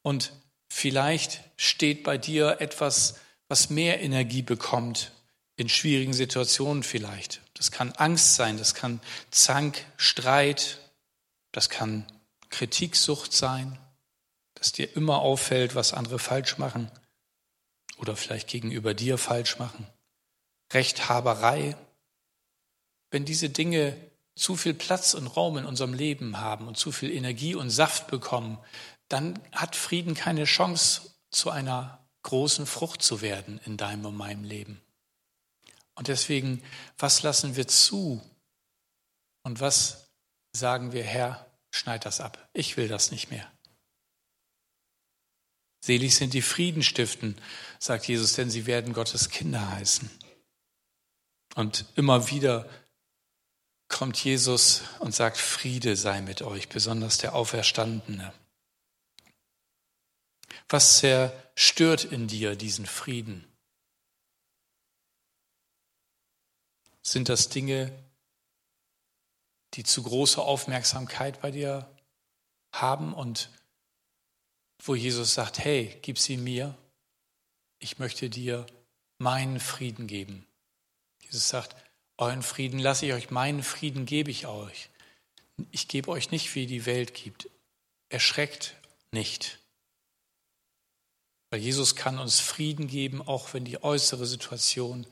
[0.00, 0.32] Und
[0.70, 3.16] vielleicht steht bei dir etwas,
[3.48, 5.12] was mehr Energie bekommt
[5.60, 7.42] in schwierigen Situationen vielleicht.
[7.52, 8.98] Das kann Angst sein, das kann
[9.30, 10.78] Zank, Streit,
[11.52, 12.06] das kann
[12.48, 13.78] Kritiksucht sein,
[14.54, 16.90] dass dir immer auffällt, was andere falsch machen
[17.98, 19.86] oder vielleicht gegenüber dir falsch machen,
[20.72, 21.76] Rechthaberei.
[23.10, 23.96] Wenn diese Dinge
[24.34, 28.06] zu viel Platz und Raum in unserem Leben haben und zu viel Energie und Saft
[28.06, 28.58] bekommen,
[29.08, 34.44] dann hat Frieden keine Chance, zu einer großen Frucht zu werden in deinem und meinem
[34.44, 34.80] Leben.
[35.94, 36.62] Und deswegen,
[36.98, 38.22] was lassen wir zu?
[39.42, 40.10] Und was
[40.52, 42.48] sagen wir, Herr, schneid das ab.
[42.52, 43.50] Ich will das nicht mehr.
[45.82, 47.40] Selig sind die Frieden stiften,
[47.78, 50.10] sagt Jesus, denn sie werden Gottes Kinder heißen.
[51.54, 52.68] Und immer wieder
[53.88, 58.32] kommt Jesus und sagt, Friede sei mit euch, besonders der Auferstandene.
[60.68, 63.49] Was zerstört in dir diesen Frieden?
[67.10, 67.90] Sind das Dinge,
[69.74, 71.90] die zu große Aufmerksamkeit bei dir
[72.72, 73.50] haben und
[74.84, 76.78] wo Jesus sagt, hey, gib sie mir,
[77.80, 78.64] ich möchte dir
[79.18, 80.46] meinen Frieden geben.
[81.20, 81.74] Jesus sagt,
[82.16, 84.88] euren Frieden lasse ich euch, meinen Frieden gebe ich euch.
[85.72, 87.50] Ich gebe euch nicht, wie die Welt gibt.
[88.08, 88.76] Erschreckt
[89.10, 89.58] nicht.
[91.50, 95.08] Weil Jesus kann uns Frieden geben, auch wenn die äußere Situation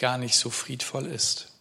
[0.00, 1.52] gar nicht so friedvoll ist.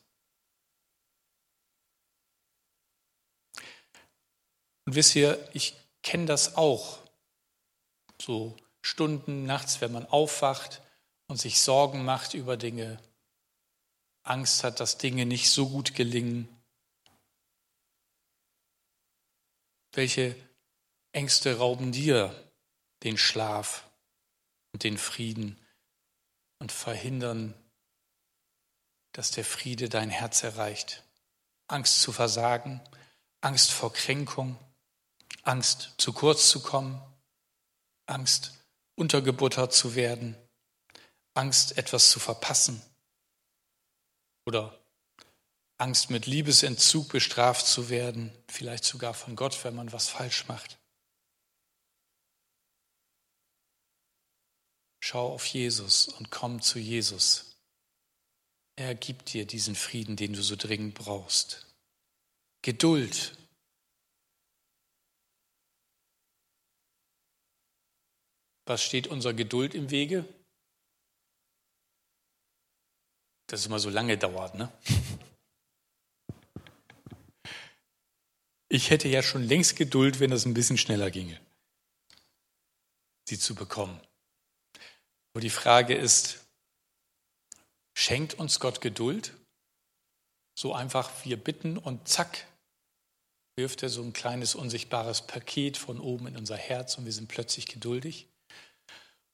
[4.86, 7.00] Und wisst ihr, ich kenne das auch
[8.20, 10.82] so Stunden nachts, wenn man aufwacht
[11.28, 12.98] und sich Sorgen macht über Dinge,
[14.24, 16.48] Angst hat, dass Dinge nicht so gut gelingen.
[19.92, 20.34] Welche
[21.12, 22.34] Ängste rauben dir
[23.04, 23.84] den Schlaf
[24.72, 25.60] und den Frieden
[26.60, 27.54] und verhindern,
[29.20, 31.04] dass der Friede dein Herz erreicht?
[31.68, 32.80] Angst zu versagen,
[33.42, 34.58] Angst vor Kränkung,
[35.42, 37.02] Angst zu kurz zu kommen,
[38.06, 38.54] Angst,
[38.96, 40.38] untergebuttert zu werden,
[41.34, 42.82] Angst, etwas zu verpassen
[44.46, 44.80] oder
[45.78, 50.80] Angst mit Liebesentzug bestraft zu werden, vielleicht sogar von Gott, wenn man was falsch macht.
[55.02, 57.49] Schau auf Jesus und komm zu Jesus.
[58.80, 61.68] Er gibt dir diesen Frieden, den du so dringend brauchst.
[62.62, 63.38] Geduld.
[68.66, 70.24] Was steht unserer Geduld im Wege?
[73.48, 74.72] Dass es immer so lange dauert, ne?
[78.70, 81.38] Ich hätte ja schon längst Geduld, wenn das ein bisschen schneller ginge,
[83.28, 84.00] sie zu bekommen.
[85.34, 86.49] Aber die Frage ist,
[88.00, 89.34] schenkt uns Gott Geduld?
[90.58, 92.48] So einfach wir bitten und zack,
[93.58, 97.28] wirft er so ein kleines unsichtbares Paket von oben in unser Herz und wir sind
[97.28, 98.28] plötzlich geduldig?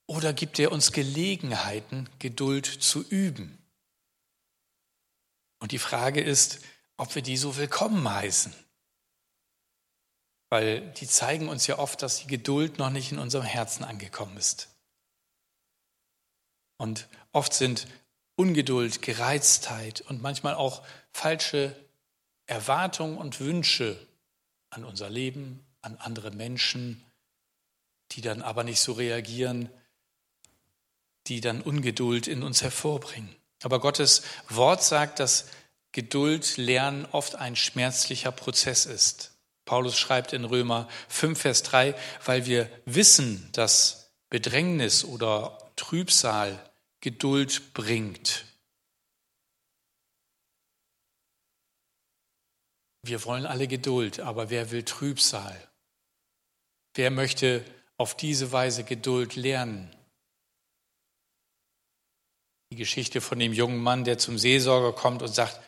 [0.08, 3.58] Oder gibt er uns Gelegenheiten, Geduld zu üben?
[5.60, 6.60] Und die Frage ist,
[6.98, 8.54] ob wir die so willkommen heißen.
[10.50, 14.38] Weil die zeigen uns ja oft, dass die Geduld noch nicht in unserem Herzen angekommen
[14.38, 14.70] ist.
[16.78, 17.88] Und oft sind
[18.36, 21.76] Ungeduld, Gereiztheit und manchmal auch falsche
[22.46, 23.98] Erwartungen und Wünsche
[24.70, 27.04] an unser Leben, an andere Menschen,
[28.12, 29.70] die dann aber nicht so reagieren,
[31.28, 33.34] die dann Ungeduld in uns hervorbringen.
[33.64, 35.48] Aber Gottes Wort sagt, dass
[35.92, 39.32] Geduld lernen oft ein schmerzlicher Prozess ist.
[39.64, 41.96] Paulus schreibt in Römer 5, Vers 3,
[42.26, 46.60] weil wir wissen, dass Bedrängnis oder Trübsal
[47.06, 48.46] Geduld bringt.
[53.04, 55.56] Wir wollen alle Geduld, aber wer will Trübsal?
[56.96, 57.64] Wer möchte
[57.98, 59.96] auf diese Weise Geduld lernen?
[62.72, 65.62] Die Geschichte von dem jungen Mann, der zum Seelsorger kommt und sagt,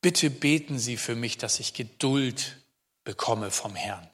[0.00, 2.56] bitte beten Sie für mich, dass ich Geduld
[3.04, 4.08] bekomme vom Herrn.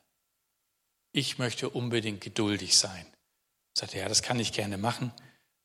[1.12, 3.06] Ich möchte unbedingt geduldig sein.
[3.78, 5.12] Sagt er, ja, das kann ich gerne machen.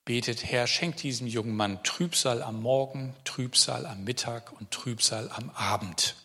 [0.06, 5.50] Betet, Herr, schenkt diesem jungen Mann Trübsal am Morgen, Trübsal am Mittag und Trübsal am
[5.50, 6.16] Abend.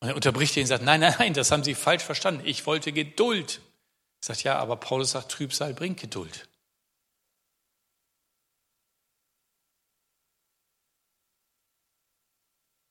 [0.00, 2.42] Und er unterbricht ihn und sagt, nein, nein, nein, das haben Sie falsch verstanden.
[2.44, 3.60] Ich wollte Geduld.
[4.22, 6.48] Er sagt, ja, aber Paulus sagt, Trübsal bringt Geduld.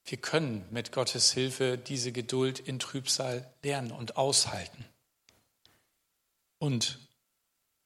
[0.05, 4.85] Wir können mit Gottes Hilfe diese Geduld in Trübsal lernen und aushalten.
[6.59, 6.99] Und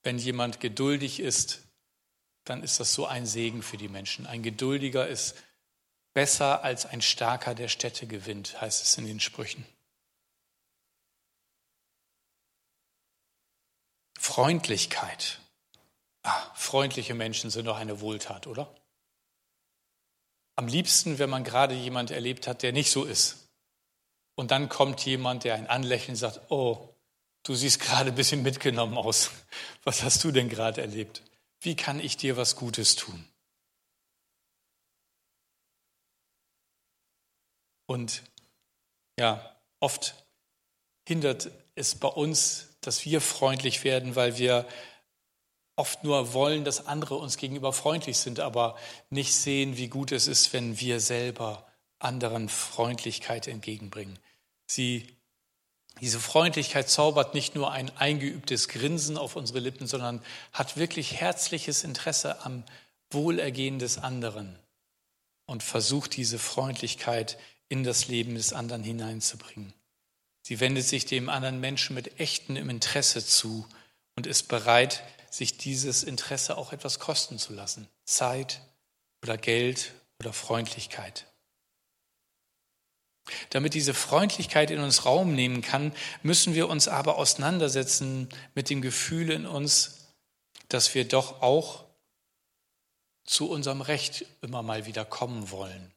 [0.03, 1.62] wenn jemand geduldig ist,
[2.45, 4.27] dann ist das so ein Segen für die Menschen.
[4.27, 5.35] Ein Geduldiger ist
[6.13, 9.65] besser als ein Starker, der Städte gewinnt, heißt es in den Sprüchen.
[14.19, 15.39] Freundlichkeit.
[16.23, 18.73] Ah, freundliche Menschen sind doch eine Wohltat, oder?
[20.55, 23.49] Am liebsten, wenn man gerade jemand erlebt hat, der nicht so ist.
[24.35, 26.95] Und dann kommt jemand, der ein Anlächeln sagt, oh,
[27.43, 29.31] du siehst gerade ein bisschen mitgenommen aus.
[29.83, 31.21] Was hast du denn gerade erlebt?
[31.63, 33.25] Wie kann ich dir was Gutes tun?
[37.85, 38.23] Und
[39.17, 40.15] ja, oft
[41.07, 44.67] hindert es bei uns, dass wir freundlich werden, weil wir
[45.75, 48.77] oft nur wollen, dass andere uns gegenüber freundlich sind, aber
[49.09, 51.65] nicht sehen, wie gut es ist, wenn wir selber
[51.99, 54.19] anderen Freundlichkeit entgegenbringen.
[54.65, 55.07] Sie,
[56.01, 61.83] diese Freundlichkeit zaubert nicht nur ein eingeübtes Grinsen auf unsere Lippen, sondern hat wirklich herzliches
[61.83, 62.63] Interesse am
[63.11, 64.57] Wohlergehen des anderen
[65.45, 67.37] und versucht diese Freundlichkeit
[67.69, 69.73] in das Leben des anderen hineinzubringen.
[70.41, 73.65] Sie wendet sich dem anderen Menschen mit echtem Interesse zu
[74.15, 77.87] und ist bereit, sich dieses Interesse auch etwas kosten zu lassen.
[78.05, 78.61] Zeit
[79.23, 81.25] oder Geld oder Freundlichkeit.
[83.51, 88.81] Damit diese Freundlichkeit in uns Raum nehmen kann, müssen wir uns aber auseinandersetzen mit dem
[88.81, 90.07] Gefühl in uns,
[90.67, 91.85] dass wir doch auch
[93.23, 95.93] zu unserem Recht immer mal wieder kommen wollen.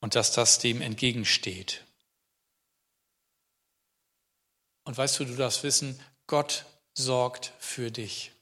[0.00, 1.84] Und dass das dem entgegensteht.
[4.84, 8.32] Und weißt du, du darfst wissen, Gott sorgt für dich.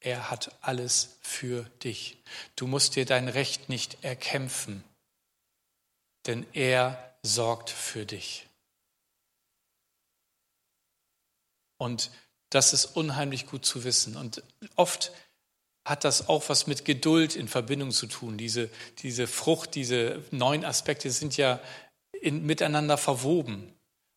[0.00, 2.18] Er hat alles für dich.
[2.56, 4.82] Du musst dir dein Recht nicht erkämpfen,
[6.26, 8.46] denn er sorgt für dich.
[11.78, 12.10] Und
[12.50, 14.16] das ist unheimlich gut zu wissen.
[14.16, 14.42] Und
[14.76, 15.12] oft
[15.86, 18.36] hat das auch was mit Geduld in Verbindung zu tun.
[18.36, 21.60] Diese, diese Frucht, diese neuen Aspekte sind ja
[22.12, 23.72] in, miteinander verwoben.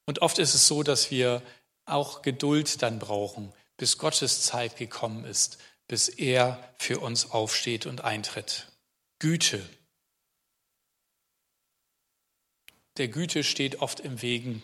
[0.06, 1.42] Und oft ist es so, dass wir
[1.86, 8.02] auch Geduld dann brauchen, bis Gottes Zeit gekommen ist, bis er für uns aufsteht und
[8.02, 8.68] eintritt.
[9.20, 9.62] Güte.
[12.98, 14.62] Der Güte steht oft im Wegen,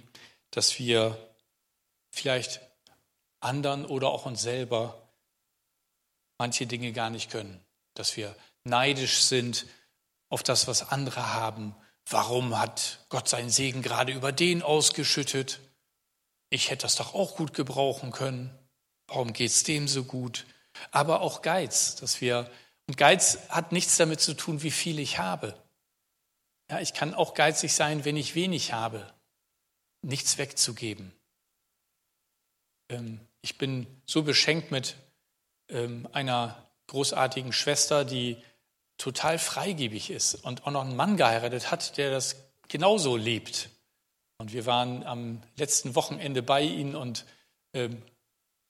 [0.51, 1.17] dass wir
[2.11, 2.61] vielleicht
[3.39, 5.09] anderen oder auch uns selber
[6.37, 7.59] manche Dinge gar nicht können,
[7.93, 9.65] dass wir neidisch sind
[10.29, 11.75] auf das, was andere haben.
[12.09, 15.59] Warum hat Gott seinen Segen gerade über den ausgeschüttet?
[16.49, 18.57] Ich hätte das doch auch gut gebrauchen können.
[19.07, 20.45] Warum geht es dem so gut?
[20.91, 22.49] Aber auch Geiz, dass wir,
[22.87, 25.55] und Geiz hat nichts damit zu tun, wie viel ich habe.
[26.69, 29.11] Ja, ich kann auch geizig sein, wenn ich wenig habe,
[30.01, 31.11] nichts wegzugeben.
[32.89, 34.95] Ähm, ich bin so beschenkt mit
[35.69, 38.37] ähm, einer großartigen Schwester, die
[38.97, 42.35] total freigebig ist und auch noch einen Mann geheiratet hat, der das
[42.67, 43.69] genauso lebt.
[44.37, 47.25] Und wir waren am letzten Wochenende bei ihnen und
[47.73, 47.89] äh,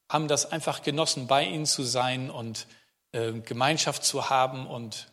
[0.10, 2.66] haben das einfach genossen, bei ihnen zu sein und
[3.12, 5.12] Gemeinschaft zu haben und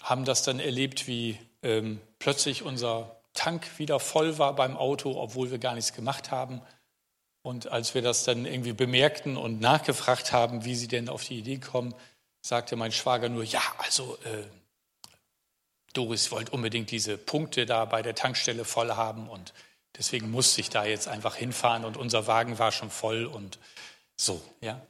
[0.00, 5.50] haben das dann erlebt, wie ähm, plötzlich unser Tank wieder voll war beim Auto, obwohl
[5.50, 6.62] wir gar nichts gemacht haben.
[7.42, 11.40] Und als wir das dann irgendwie bemerkten und nachgefragt haben, wie sie denn auf die
[11.40, 11.92] Idee kommen,
[12.40, 14.46] sagte mein Schwager nur, ja, also äh,
[15.94, 19.52] Doris wollte unbedingt diese Punkte da bei der Tankstelle voll haben und
[19.98, 23.58] deswegen musste ich da jetzt einfach hinfahren und unser Wagen war schon voll und
[24.16, 24.80] so, ja.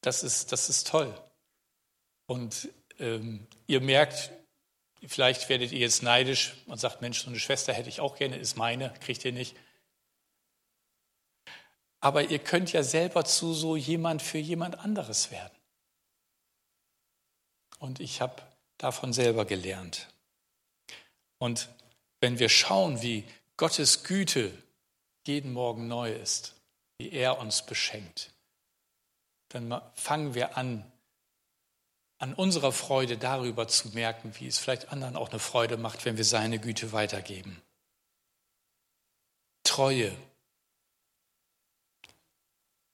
[0.00, 1.12] Das ist, das ist toll.
[2.26, 2.68] Und
[3.00, 4.30] ähm, ihr merkt,
[5.06, 8.36] vielleicht werdet ihr jetzt neidisch und sagt, Mensch, so eine Schwester hätte ich auch gerne,
[8.36, 9.56] ist meine, kriegt ihr nicht.
[12.00, 15.56] Aber ihr könnt ja selber zu so jemand für jemand anderes werden.
[17.78, 18.42] Und ich habe
[18.78, 20.08] davon selber gelernt.
[21.38, 21.68] Und
[22.20, 23.24] wenn wir schauen, wie
[23.56, 24.52] Gottes Güte
[25.26, 26.54] jeden Morgen neu ist,
[26.98, 28.32] wie er uns beschenkt,
[29.48, 30.90] dann fangen wir an,
[32.18, 36.16] an unserer Freude darüber zu merken, wie es vielleicht anderen auch eine Freude macht, wenn
[36.16, 37.60] wir seine Güte weitergeben.
[39.64, 40.16] Treue,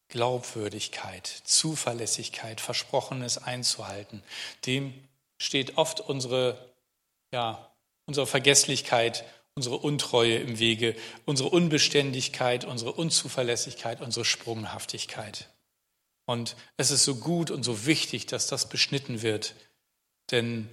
[0.08, 4.22] Glaubwürdigkeit, Zuverlässigkeit, Versprochenes einzuhalten,
[4.66, 4.92] dem
[5.38, 6.72] steht oft unsere,
[7.32, 7.70] ja,
[8.06, 15.48] unsere Vergesslichkeit, unsere Untreue im Wege, unsere Unbeständigkeit, unsere Unzuverlässigkeit, unsere Sprunghaftigkeit.
[16.24, 19.54] Und es ist so gut und so wichtig, dass das beschnitten wird.
[20.30, 20.68] Denn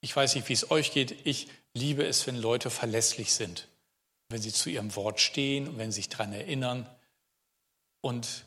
[0.00, 1.26] ich weiß nicht, wie es euch geht.
[1.26, 3.68] Ich liebe es, wenn Leute verlässlich sind.
[4.28, 6.88] Wenn sie zu ihrem Wort stehen und wenn sie sich daran erinnern.
[8.00, 8.44] Und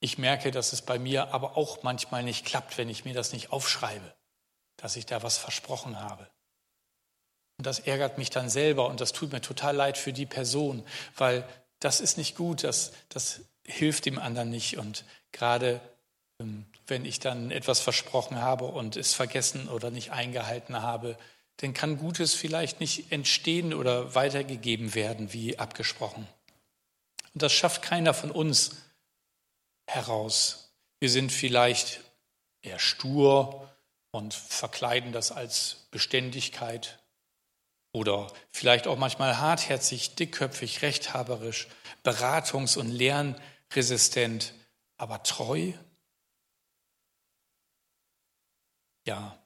[0.00, 3.32] ich merke, dass es bei mir aber auch manchmal nicht klappt, wenn ich mir das
[3.32, 4.14] nicht aufschreibe,
[4.76, 6.28] dass ich da was versprochen habe.
[7.58, 10.84] Und das ärgert mich dann selber und das tut mir total leid für die Person,
[11.16, 11.48] weil
[11.80, 14.78] das ist nicht gut, das, das hilft dem anderen nicht.
[14.78, 15.80] Und gerade
[16.40, 21.16] ähm, wenn ich dann etwas versprochen habe und es vergessen oder nicht eingehalten habe,
[21.58, 26.28] dann kann Gutes vielleicht nicht entstehen oder weitergegeben werden wie abgesprochen.
[27.34, 28.76] Und das schafft keiner von uns
[29.86, 30.70] heraus.
[31.00, 32.00] Wir sind vielleicht
[32.62, 33.68] eher stur
[34.10, 36.98] und verkleiden das als Beständigkeit
[37.92, 41.68] oder vielleicht auch manchmal hartherzig, dickköpfig, rechthaberisch,
[42.04, 43.55] beratungs- und lernresistent,
[44.96, 45.72] aber treu?
[49.04, 49.38] Ja,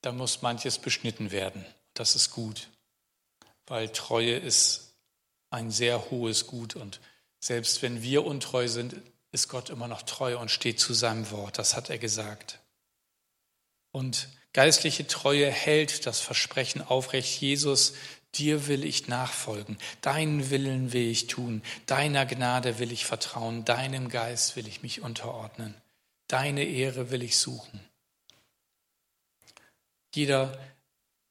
[0.00, 1.64] da muss manches beschnitten werden.
[1.94, 2.68] Das ist gut,
[3.66, 4.94] weil Treue ist
[5.50, 7.00] ein sehr hohes Gut und
[7.40, 8.96] selbst wenn wir untreu sind,
[9.30, 11.58] ist Gott immer noch treu und steht zu seinem Wort.
[11.58, 12.60] Das hat er gesagt.
[13.92, 17.94] Und geistliche Treue hält das Versprechen aufrecht, Jesus,
[18.34, 24.08] dir will ich nachfolgen, deinen Willen will ich tun, deiner Gnade will ich vertrauen, deinem
[24.08, 25.74] Geist will ich mich unterordnen,
[26.28, 27.80] deine Ehre will ich suchen.
[30.14, 30.58] Jeder,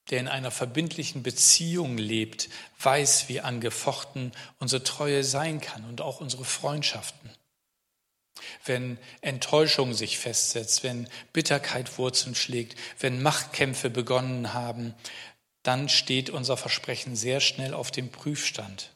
[0.09, 6.21] der in einer verbindlichen Beziehung lebt, weiß, wie angefochten unsere Treue sein kann und auch
[6.21, 7.29] unsere Freundschaften.
[8.65, 14.93] Wenn Enttäuschung sich festsetzt, wenn Bitterkeit Wurzeln schlägt, wenn Machtkämpfe begonnen haben,
[15.67, 18.95] dann steht unser Versprechen sehr schnell auf dem Prüfstand,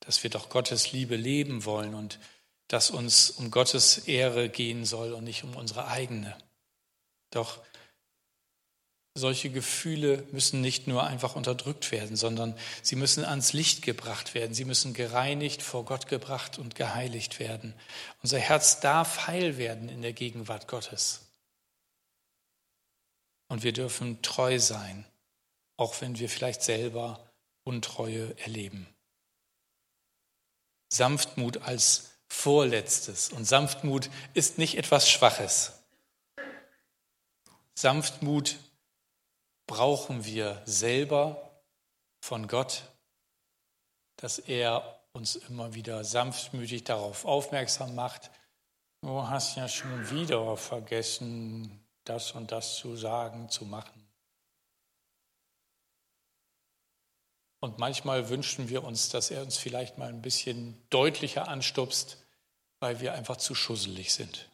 [0.00, 2.18] dass wir doch Gottes Liebe leben wollen und
[2.68, 6.38] dass uns um Gottes Ehre gehen soll und nicht um unsere eigene.
[7.28, 7.60] Doch
[9.12, 14.54] solche Gefühle müssen nicht nur einfach unterdrückt werden, sondern sie müssen ans Licht gebracht werden.
[14.54, 17.74] Sie müssen gereinigt, vor Gott gebracht und geheiligt werden.
[18.22, 21.20] Unser Herz darf heil werden in der Gegenwart Gottes.
[23.48, 25.04] Und wir dürfen treu sein,
[25.76, 27.30] auch wenn wir vielleicht selber
[27.64, 28.86] Untreue erleben.
[30.92, 33.30] Sanftmut als Vorletztes.
[33.30, 35.72] Und Sanftmut ist nicht etwas Schwaches.
[37.74, 38.56] Sanftmut
[39.66, 41.50] brauchen wir selber
[42.20, 42.82] von Gott,
[44.16, 48.30] dass er uns immer wieder sanftmütig darauf aufmerksam macht,
[49.00, 54.03] du hast ja schon wieder vergessen, das und das zu sagen, zu machen.
[57.64, 62.18] Und manchmal wünschen wir uns, dass er uns vielleicht mal ein bisschen deutlicher anstupst,
[62.78, 64.50] weil wir einfach zu schusselig sind.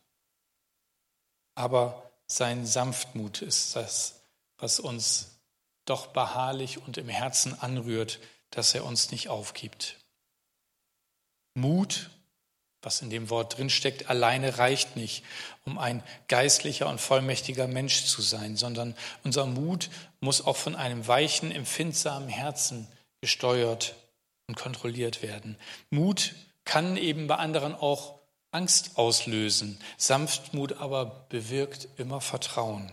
[1.56, 4.20] Aber sein Sanftmut ist das,
[4.58, 5.40] was uns
[5.86, 9.96] doch beharrlich und im Herzen anrührt, dass er uns nicht aufgibt.
[11.54, 12.10] Mut,
[12.80, 15.24] was in dem Wort drinsteckt, alleine reicht nicht,
[15.64, 18.94] um ein geistlicher und vollmächtiger Mensch zu sein, sondern
[19.24, 19.90] unser Mut
[20.20, 22.86] muss auch von einem weichen, empfindsamen Herzen
[23.20, 23.94] gesteuert
[24.48, 25.56] und kontrolliert werden.
[25.90, 29.78] Mut kann eben bei anderen auch Angst auslösen.
[29.96, 32.92] Sanftmut aber bewirkt immer Vertrauen.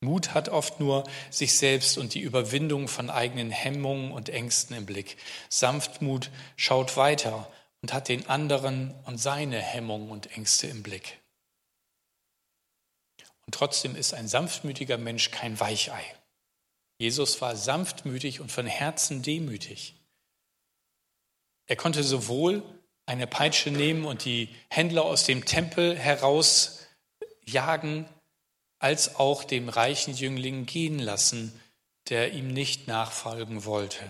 [0.00, 4.84] Mut hat oft nur sich selbst und die Überwindung von eigenen Hemmungen und Ängsten im
[4.84, 5.16] Blick.
[5.48, 7.50] Sanftmut schaut weiter
[7.82, 11.20] und hat den anderen und seine Hemmungen und Ängste im Blick.
[13.46, 16.02] Und trotzdem ist ein sanftmütiger Mensch kein Weichei.
[17.02, 19.96] Jesus war sanftmütig und von Herzen demütig.
[21.66, 22.62] Er konnte sowohl
[23.06, 28.08] eine Peitsche nehmen und die Händler aus dem Tempel herausjagen,
[28.78, 31.60] als auch dem reichen Jüngling gehen lassen,
[32.08, 34.08] der ihm nicht nachfolgen wollte.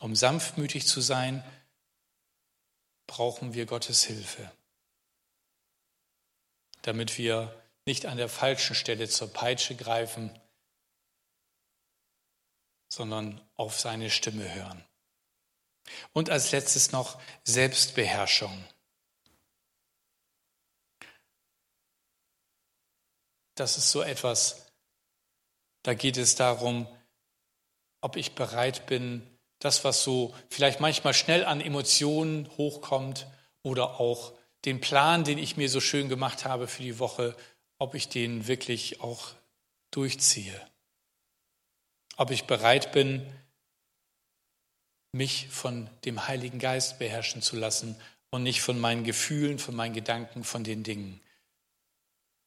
[0.00, 1.42] Um sanftmütig zu sein,
[3.06, 4.52] brauchen wir Gottes Hilfe,
[6.82, 10.30] damit wir nicht an der falschen Stelle zur Peitsche greifen,
[12.90, 14.84] sondern auf seine Stimme hören.
[16.12, 18.64] Und als letztes noch Selbstbeherrschung.
[23.54, 24.66] Das ist so etwas,
[25.82, 26.86] da geht es darum,
[28.00, 29.26] ob ich bereit bin,
[29.58, 33.26] das, was so vielleicht manchmal schnell an Emotionen hochkommt
[33.62, 34.32] oder auch
[34.64, 37.36] den Plan, den ich mir so schön gemacht habe für die Woche,
[37.78, 39.32] ob ich den wirklich auch
[39.90, 40.69] durchziehe
[42.20, 43.26] ob ich bereit bin,
[45.12, 47.96] mich von dem Heiligen Geist beherrschen zu lassen
[48.28, 51.18] und nicht von meinen Gefühlen, von meinen Gedanken, von den Dingen.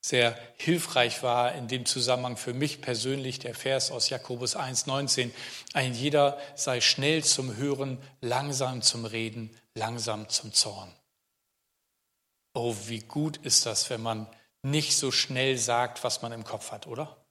[0.06, 5.32] Sehr hilfreich war in dem Zusammenhang für mich persönlich der Vers aus Jakobus 1,19.
[5.74, 10.94] Ein jeder sei schnell zum Hören, langsam zum Reden, langsam zum Zorn.
[12.54, 14.28] Oh, wie gut ist das, wenn man
[14.62, 17.23] nicht so schnell sagt, was man im Kopf hat, oder?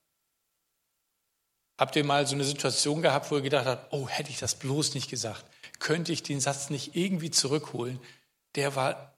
[1.79, 4.55] Habt ihr mal so eine Situation gehabt, wo ihr gedacht habt, oh, hätte ich das
[4.55, 5.45] bloß nicht gesagt?
[5.79, 7.99] Könnte ich den Satz nicht irgendwie zurückholen?
[8.55, 9.14] Der war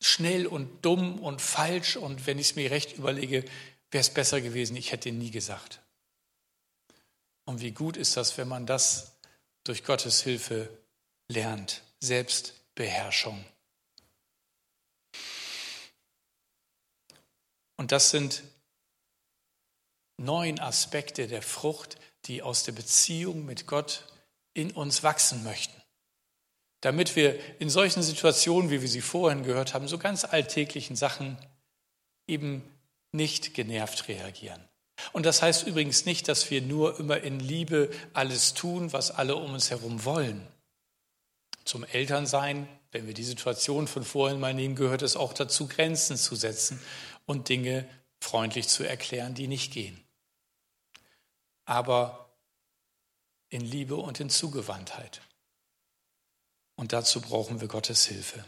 [0.00, 3.44] schnell und dumm und falsch und wenn ich es mir recht überlege,
[3.90, 5.80] wäre es besser gewesen, ich hätte ihn nie gesagt.
[7.44, 9.16] Und wie gut ist das, wenn man das
[9.64, 10.70] durch Gottes Hilfe
[11.28, 11.82] lernt?
[12.00, 13.44] Selbstbeherrschung.
[17.76, 18.42] Und das sind
[20.20, 21.96] neun Aspekte der Frucht,
[22.26, 24.04] die aus der Beziehung mit Gott
[24.52, 25.74] in uns wachsen möchten.
[26.82, 31.38] Damit wir in solchen Situationen, wie wir sie vorhin gehört haben, so ganz alltäglichen Sachen
[32.26, 32.62] eben
[33.12, 34.62] nicht genervt reagieren.
[35.12, 39.36] Und das heißt übrigens nicht, dass wir nur immer in Liebe alles tun, was alle
[39.36, 40.46] um uns herum wollen.
[41.64, 46.16] Zum Elternsein, wenn wir die Situation von vorhin mal nehmen, gehört es auch dazu, Grenzen
[46.16, 46.80] zu setzen
[47.24, 47.88] und Dinge
[48.20, 50.02] freundlich zu erklären, die nicht gehen
[51.70, 52.34] aber
[53.48, 55.22] in Liebe und in Zugewandtheit.
[56.74, 58.44] Und dazu brauchen wir Gottes Hilfe.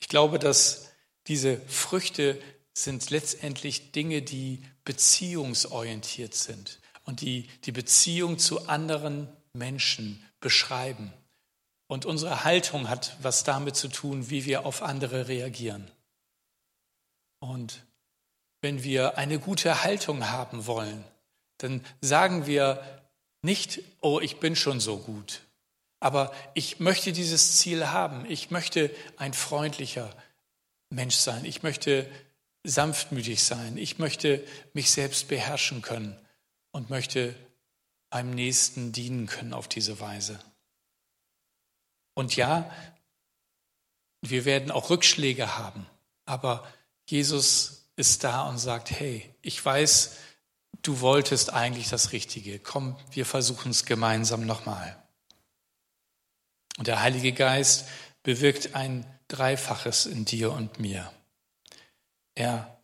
[0.00, 0.92] Ich glaube, dass
[1.28, 2.42] diese Früchte
[2.74, 11.10] sind letztendlich Dinge, die beziehungsorientiert sind und die die Beziehung zu anderen Menschen beschreiben.
[11.86, 15.90] Und unsere Haltung hat was damit zu tun, wie wir auf andere reagieren.
[17.38, 17.82] Und
[18.62, 21.04] wenn wir eine gute Haltung haben wollen,
[21.58, 23.02] dann sagen wir
[23.42, 25.42] nicht, oh, ich bin schon so gut,
[26.00, 28.24] aber ich möchte dieses Ziel haben.
[28.28, 30.14] Ich möchte ein freundlicher
[30.90, 31.44] Mensch sein.
[31.44, 32.10] Ich möchte
[32.64, 33.76] sanftmütig sein.
[33.76, 36.16] Ich möchte mich selbst beherrschen können
[36.70, 37.34] und möchte
[38.10, 40.38] einem Nächsten dienen können auf diese Weise.
[42.14, 42.70] Und ja,
[44.20, 45.86] wir werden auch Rückschläge haben,
[46.24, 46.66] aber
[47.06, 50.16] Jesus ist da und sagt, hey, ich weiß,
[50.82, 52.58] du wolltest eigentlich das Richtige.
[52.58, 55.00] Komm, wir versuchen es gemeinsam nochmal.
[56.78, 57.86] Und der Heilige Geist
[58.24, 61.12] bewirkt ein Dreifaches in dir und mir.
[62.34, 62.82] Er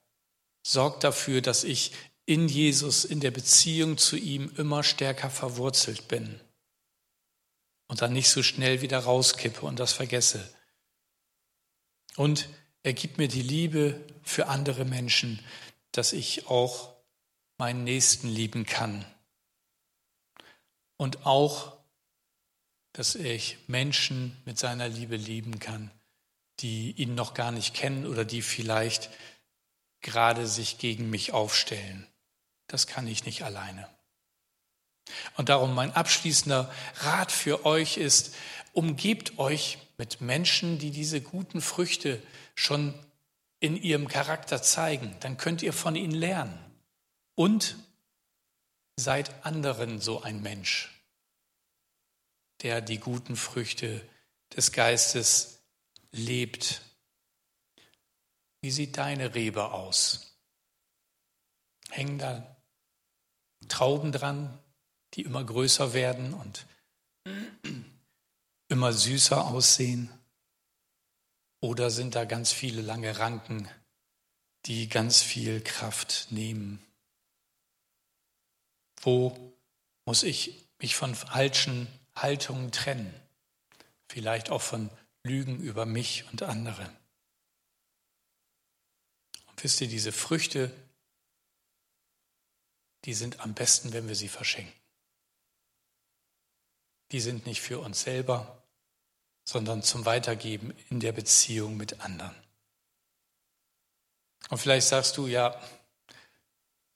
[0.64, 1.90] sorgt dafür, dass ich
[2.24, 6.40] in Jesus, in der Beziehung zu ihm immer stärker verwurzelt bin
[7.88, 10.48] und dann nicht so schnell wieder rauskippe und das vergesse.
[12.14, 12.48] Und
[12.88, 15.44] er gibt mir die Liebe für andere Menschen,
[15.92, 16.96] dass ich auch
[17.58, 19.04] meinen Nächsten lieben kann.
[20.96, 21.76] Und auch,
[22.94, 25.90] dass ich Menschen mit seiner Liebe lieben kann,
[26.60, 29.10] die ihn noch gar nicht kennen oder die vielleicht
[30.00, 32.06] gerade sich gegen mich aufstellen.
[32.68, 33.86] Das kann ich nicht alleine.
[35.36, 38.34] Und darum mein abschließender Rat für euch ist,
[38.72, 42.22] umgebt euch mit Menschen, die diese guten Früchte
[42.54, 42.94] schon
[43.60, 45.14] in ihrem Charakter zeigen.
[45.20, 46.58] Dann könnt ihr von ihnen lernen.
[47.34, 47.76] Und
[48.96, 50.90] seid anderen so ein Mensch,
[52.62, 54.08] der die guten Früchte
[54.56, 55.62] des Geistes
[56.10, 56.82] lebt.
[58.60, 60.36] Wie sieht deine Rebe aus?
[61.90, 62.56] Hängen da
[63.68, 64.58] Trauben dran,
[65.14, 66.66] die immer größer werden und
[68.68, 70.10] immer süßer aussehen?
[71.60, 73.68] Oder sind da ganz viele lange Ranken,
[74.66, 76.84] die ganz viel Kraft nehmen?
[79.00, 79.54] Wo
[80.04, 83.12] muss ich mich von falschen Haltungen trennen?
[84.08, 84.90] Vielleicht auch von
[85.24, 86.90] Lügen über mich und andere.
[89.46, 90.72] Und wisst ihr, diese Früchte,
[93.04, 94.72] die sind am besten, wenn wir sie verschenken.
[97.12, 98.57] Die sind nicht für uns selber,
[99.48, 102.34] sondern zum Weitergeben in der Beziehung mit anderen.
[104.50, 105.58] Und vielleicht sagst du, ja,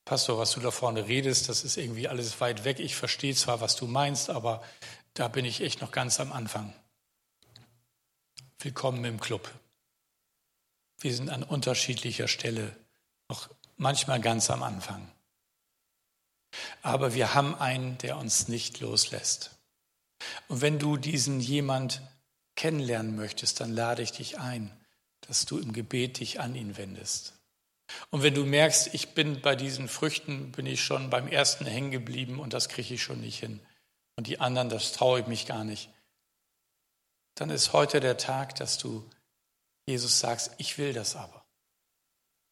[0.04, 2.78] Pastor, was du da vorne redest, das ist irgendwie alles weit weg.
[2.78, 4.62] Ich verstehe zwar, was du meinst, aber
[5.14, 6.74] da bin ich echt noch ganz am Anfang.
[8.58, 9.50] Willkommen im Club.
[10.98, 12.76] Wir sind an unterschiedlicher Stelle,
[13.30, 13.48] noch
[13.78, 15.10] manchmal ganz am Anfang.
[16.82, 19.52] Aber wir haben einen, der uns nicht loslässt.
[20.48, 22.02] Und wenn du diesen jemand
[22.56, 24.70] kennenlernen möchtest, dann lade ich dich ein,
[25.22, 27.34] dass du im Gebet dich an ihn wendest.
[28.10, 31.90] Und wenn du merkst, ich bin bei diesen Früchten, bin ich schon beim ersten hängen
[31.90, 33.60] geblieben und das kriege ich schon nicht hin.
[34.16, 35.90] Und die anderen, das traue ich mich gar nicht.
[37.34, 39.08] Dann ist heute der Tag, dass du
[39.86, 41.44] Jesus sagst, ich will das aber.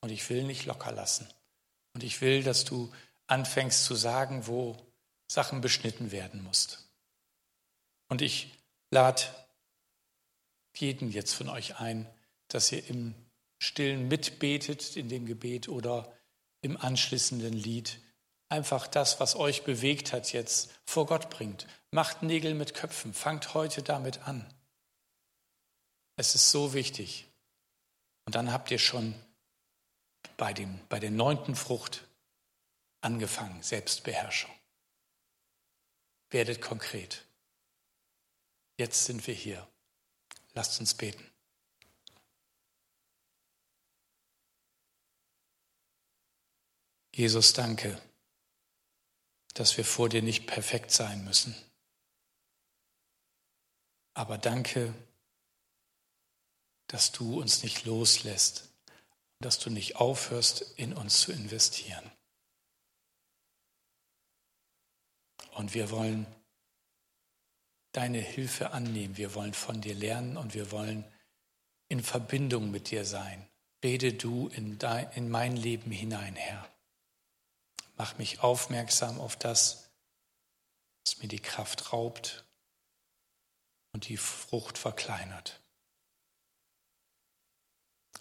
[0.00, 1.28] Und ich will nicht locker lassen.
[1.94, 2.90] Und ich will, dass du
[3.26, 4.76] anfängst zu sagen, wo
[5.30, 6.88] Sachen beschnitten werden musst.
[8.08, 8.58] Und ich
[8.90, 9.22] lade
[10.80, 12.08] jeden jetzt von euch ein,
[12.48, 13.14] dass ihr im
[13.58, 16.12] Stillen mitbetet in dem Gebet oder
[16.62, 18.00] im anschließenden Lied
[18.48, 21.66] einfach das, was euch bewegt hat, jetzt vor Gott bringt.
[21.92, 24.52] Macht Nägel mit Köpfen, fangt heute damit an.
[26.16, 27.26] Es ist so wichtig.
[28.26, 29.14] Und dann habt ihr schon
[30.36, 32.06] bei, dem, bei der neunten Frucht
[33.00, 34.50] angefangen, Selbstbeherrschung.
[36.30, 37.24] Werdet konkret.
[38.78, 39.66] Jetzt sind wir hier.
[40.54, 41.24] Lasst uns beten.
[47.14, 48.00] Jesus, danke,
[49.54, 51.54] dass wir vor dir nicht perfekt sein müssen.
[54.14, 54.94] Aber danke,
[56.86, 58.70] dass du uns nicht loslässt
[59.40, 62.10] dass du nicht aufhörst, in uns zu investieren.
[65.52, 66.26] Und wir wollen
[67.92, 69.16] deine Hilfe annehmen.
[69.16, 71.04] Wir wollen von dir lernen und wir wollen
[71.88, 73.48] in Verbindung mit dir sein.
[73.82, 76.68] Rede du in, dein, in mein Leben hinein, Herr.
[77.96, 79.90] Mach mich aufmerksam auf das,
[81.04, 82.44] was mir die Kraft raubt
[83.92, 85.60] und die Frucht verkleinert.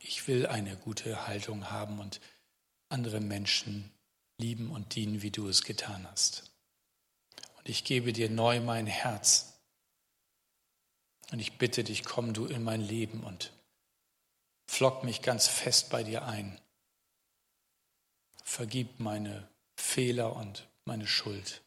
[0.02, 2.20] Ich will eine gute Haltung haben und
[2.90, 3.92] andere Menschen
[4.38, 6.52] lieben und dienen, wie du es getan hast.
[7.58, 9.59] Und ich gebe dir neu mein Herz
[11.32, 13.54] und ich bitte dich, komm du in mein Leben und
[14.68, 16.60] flock mich ganz fest bei dir ein.
[18.44, 21.62] Vergib meine Fehler und meine Schuld.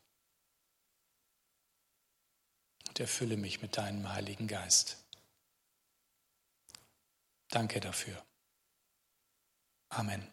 [2.89, 5.05] Und erfülle mich mit deinem Heiligen Geist.
[7.49, 8.25] Danke dafür.
[9.91, 10.33] Amen.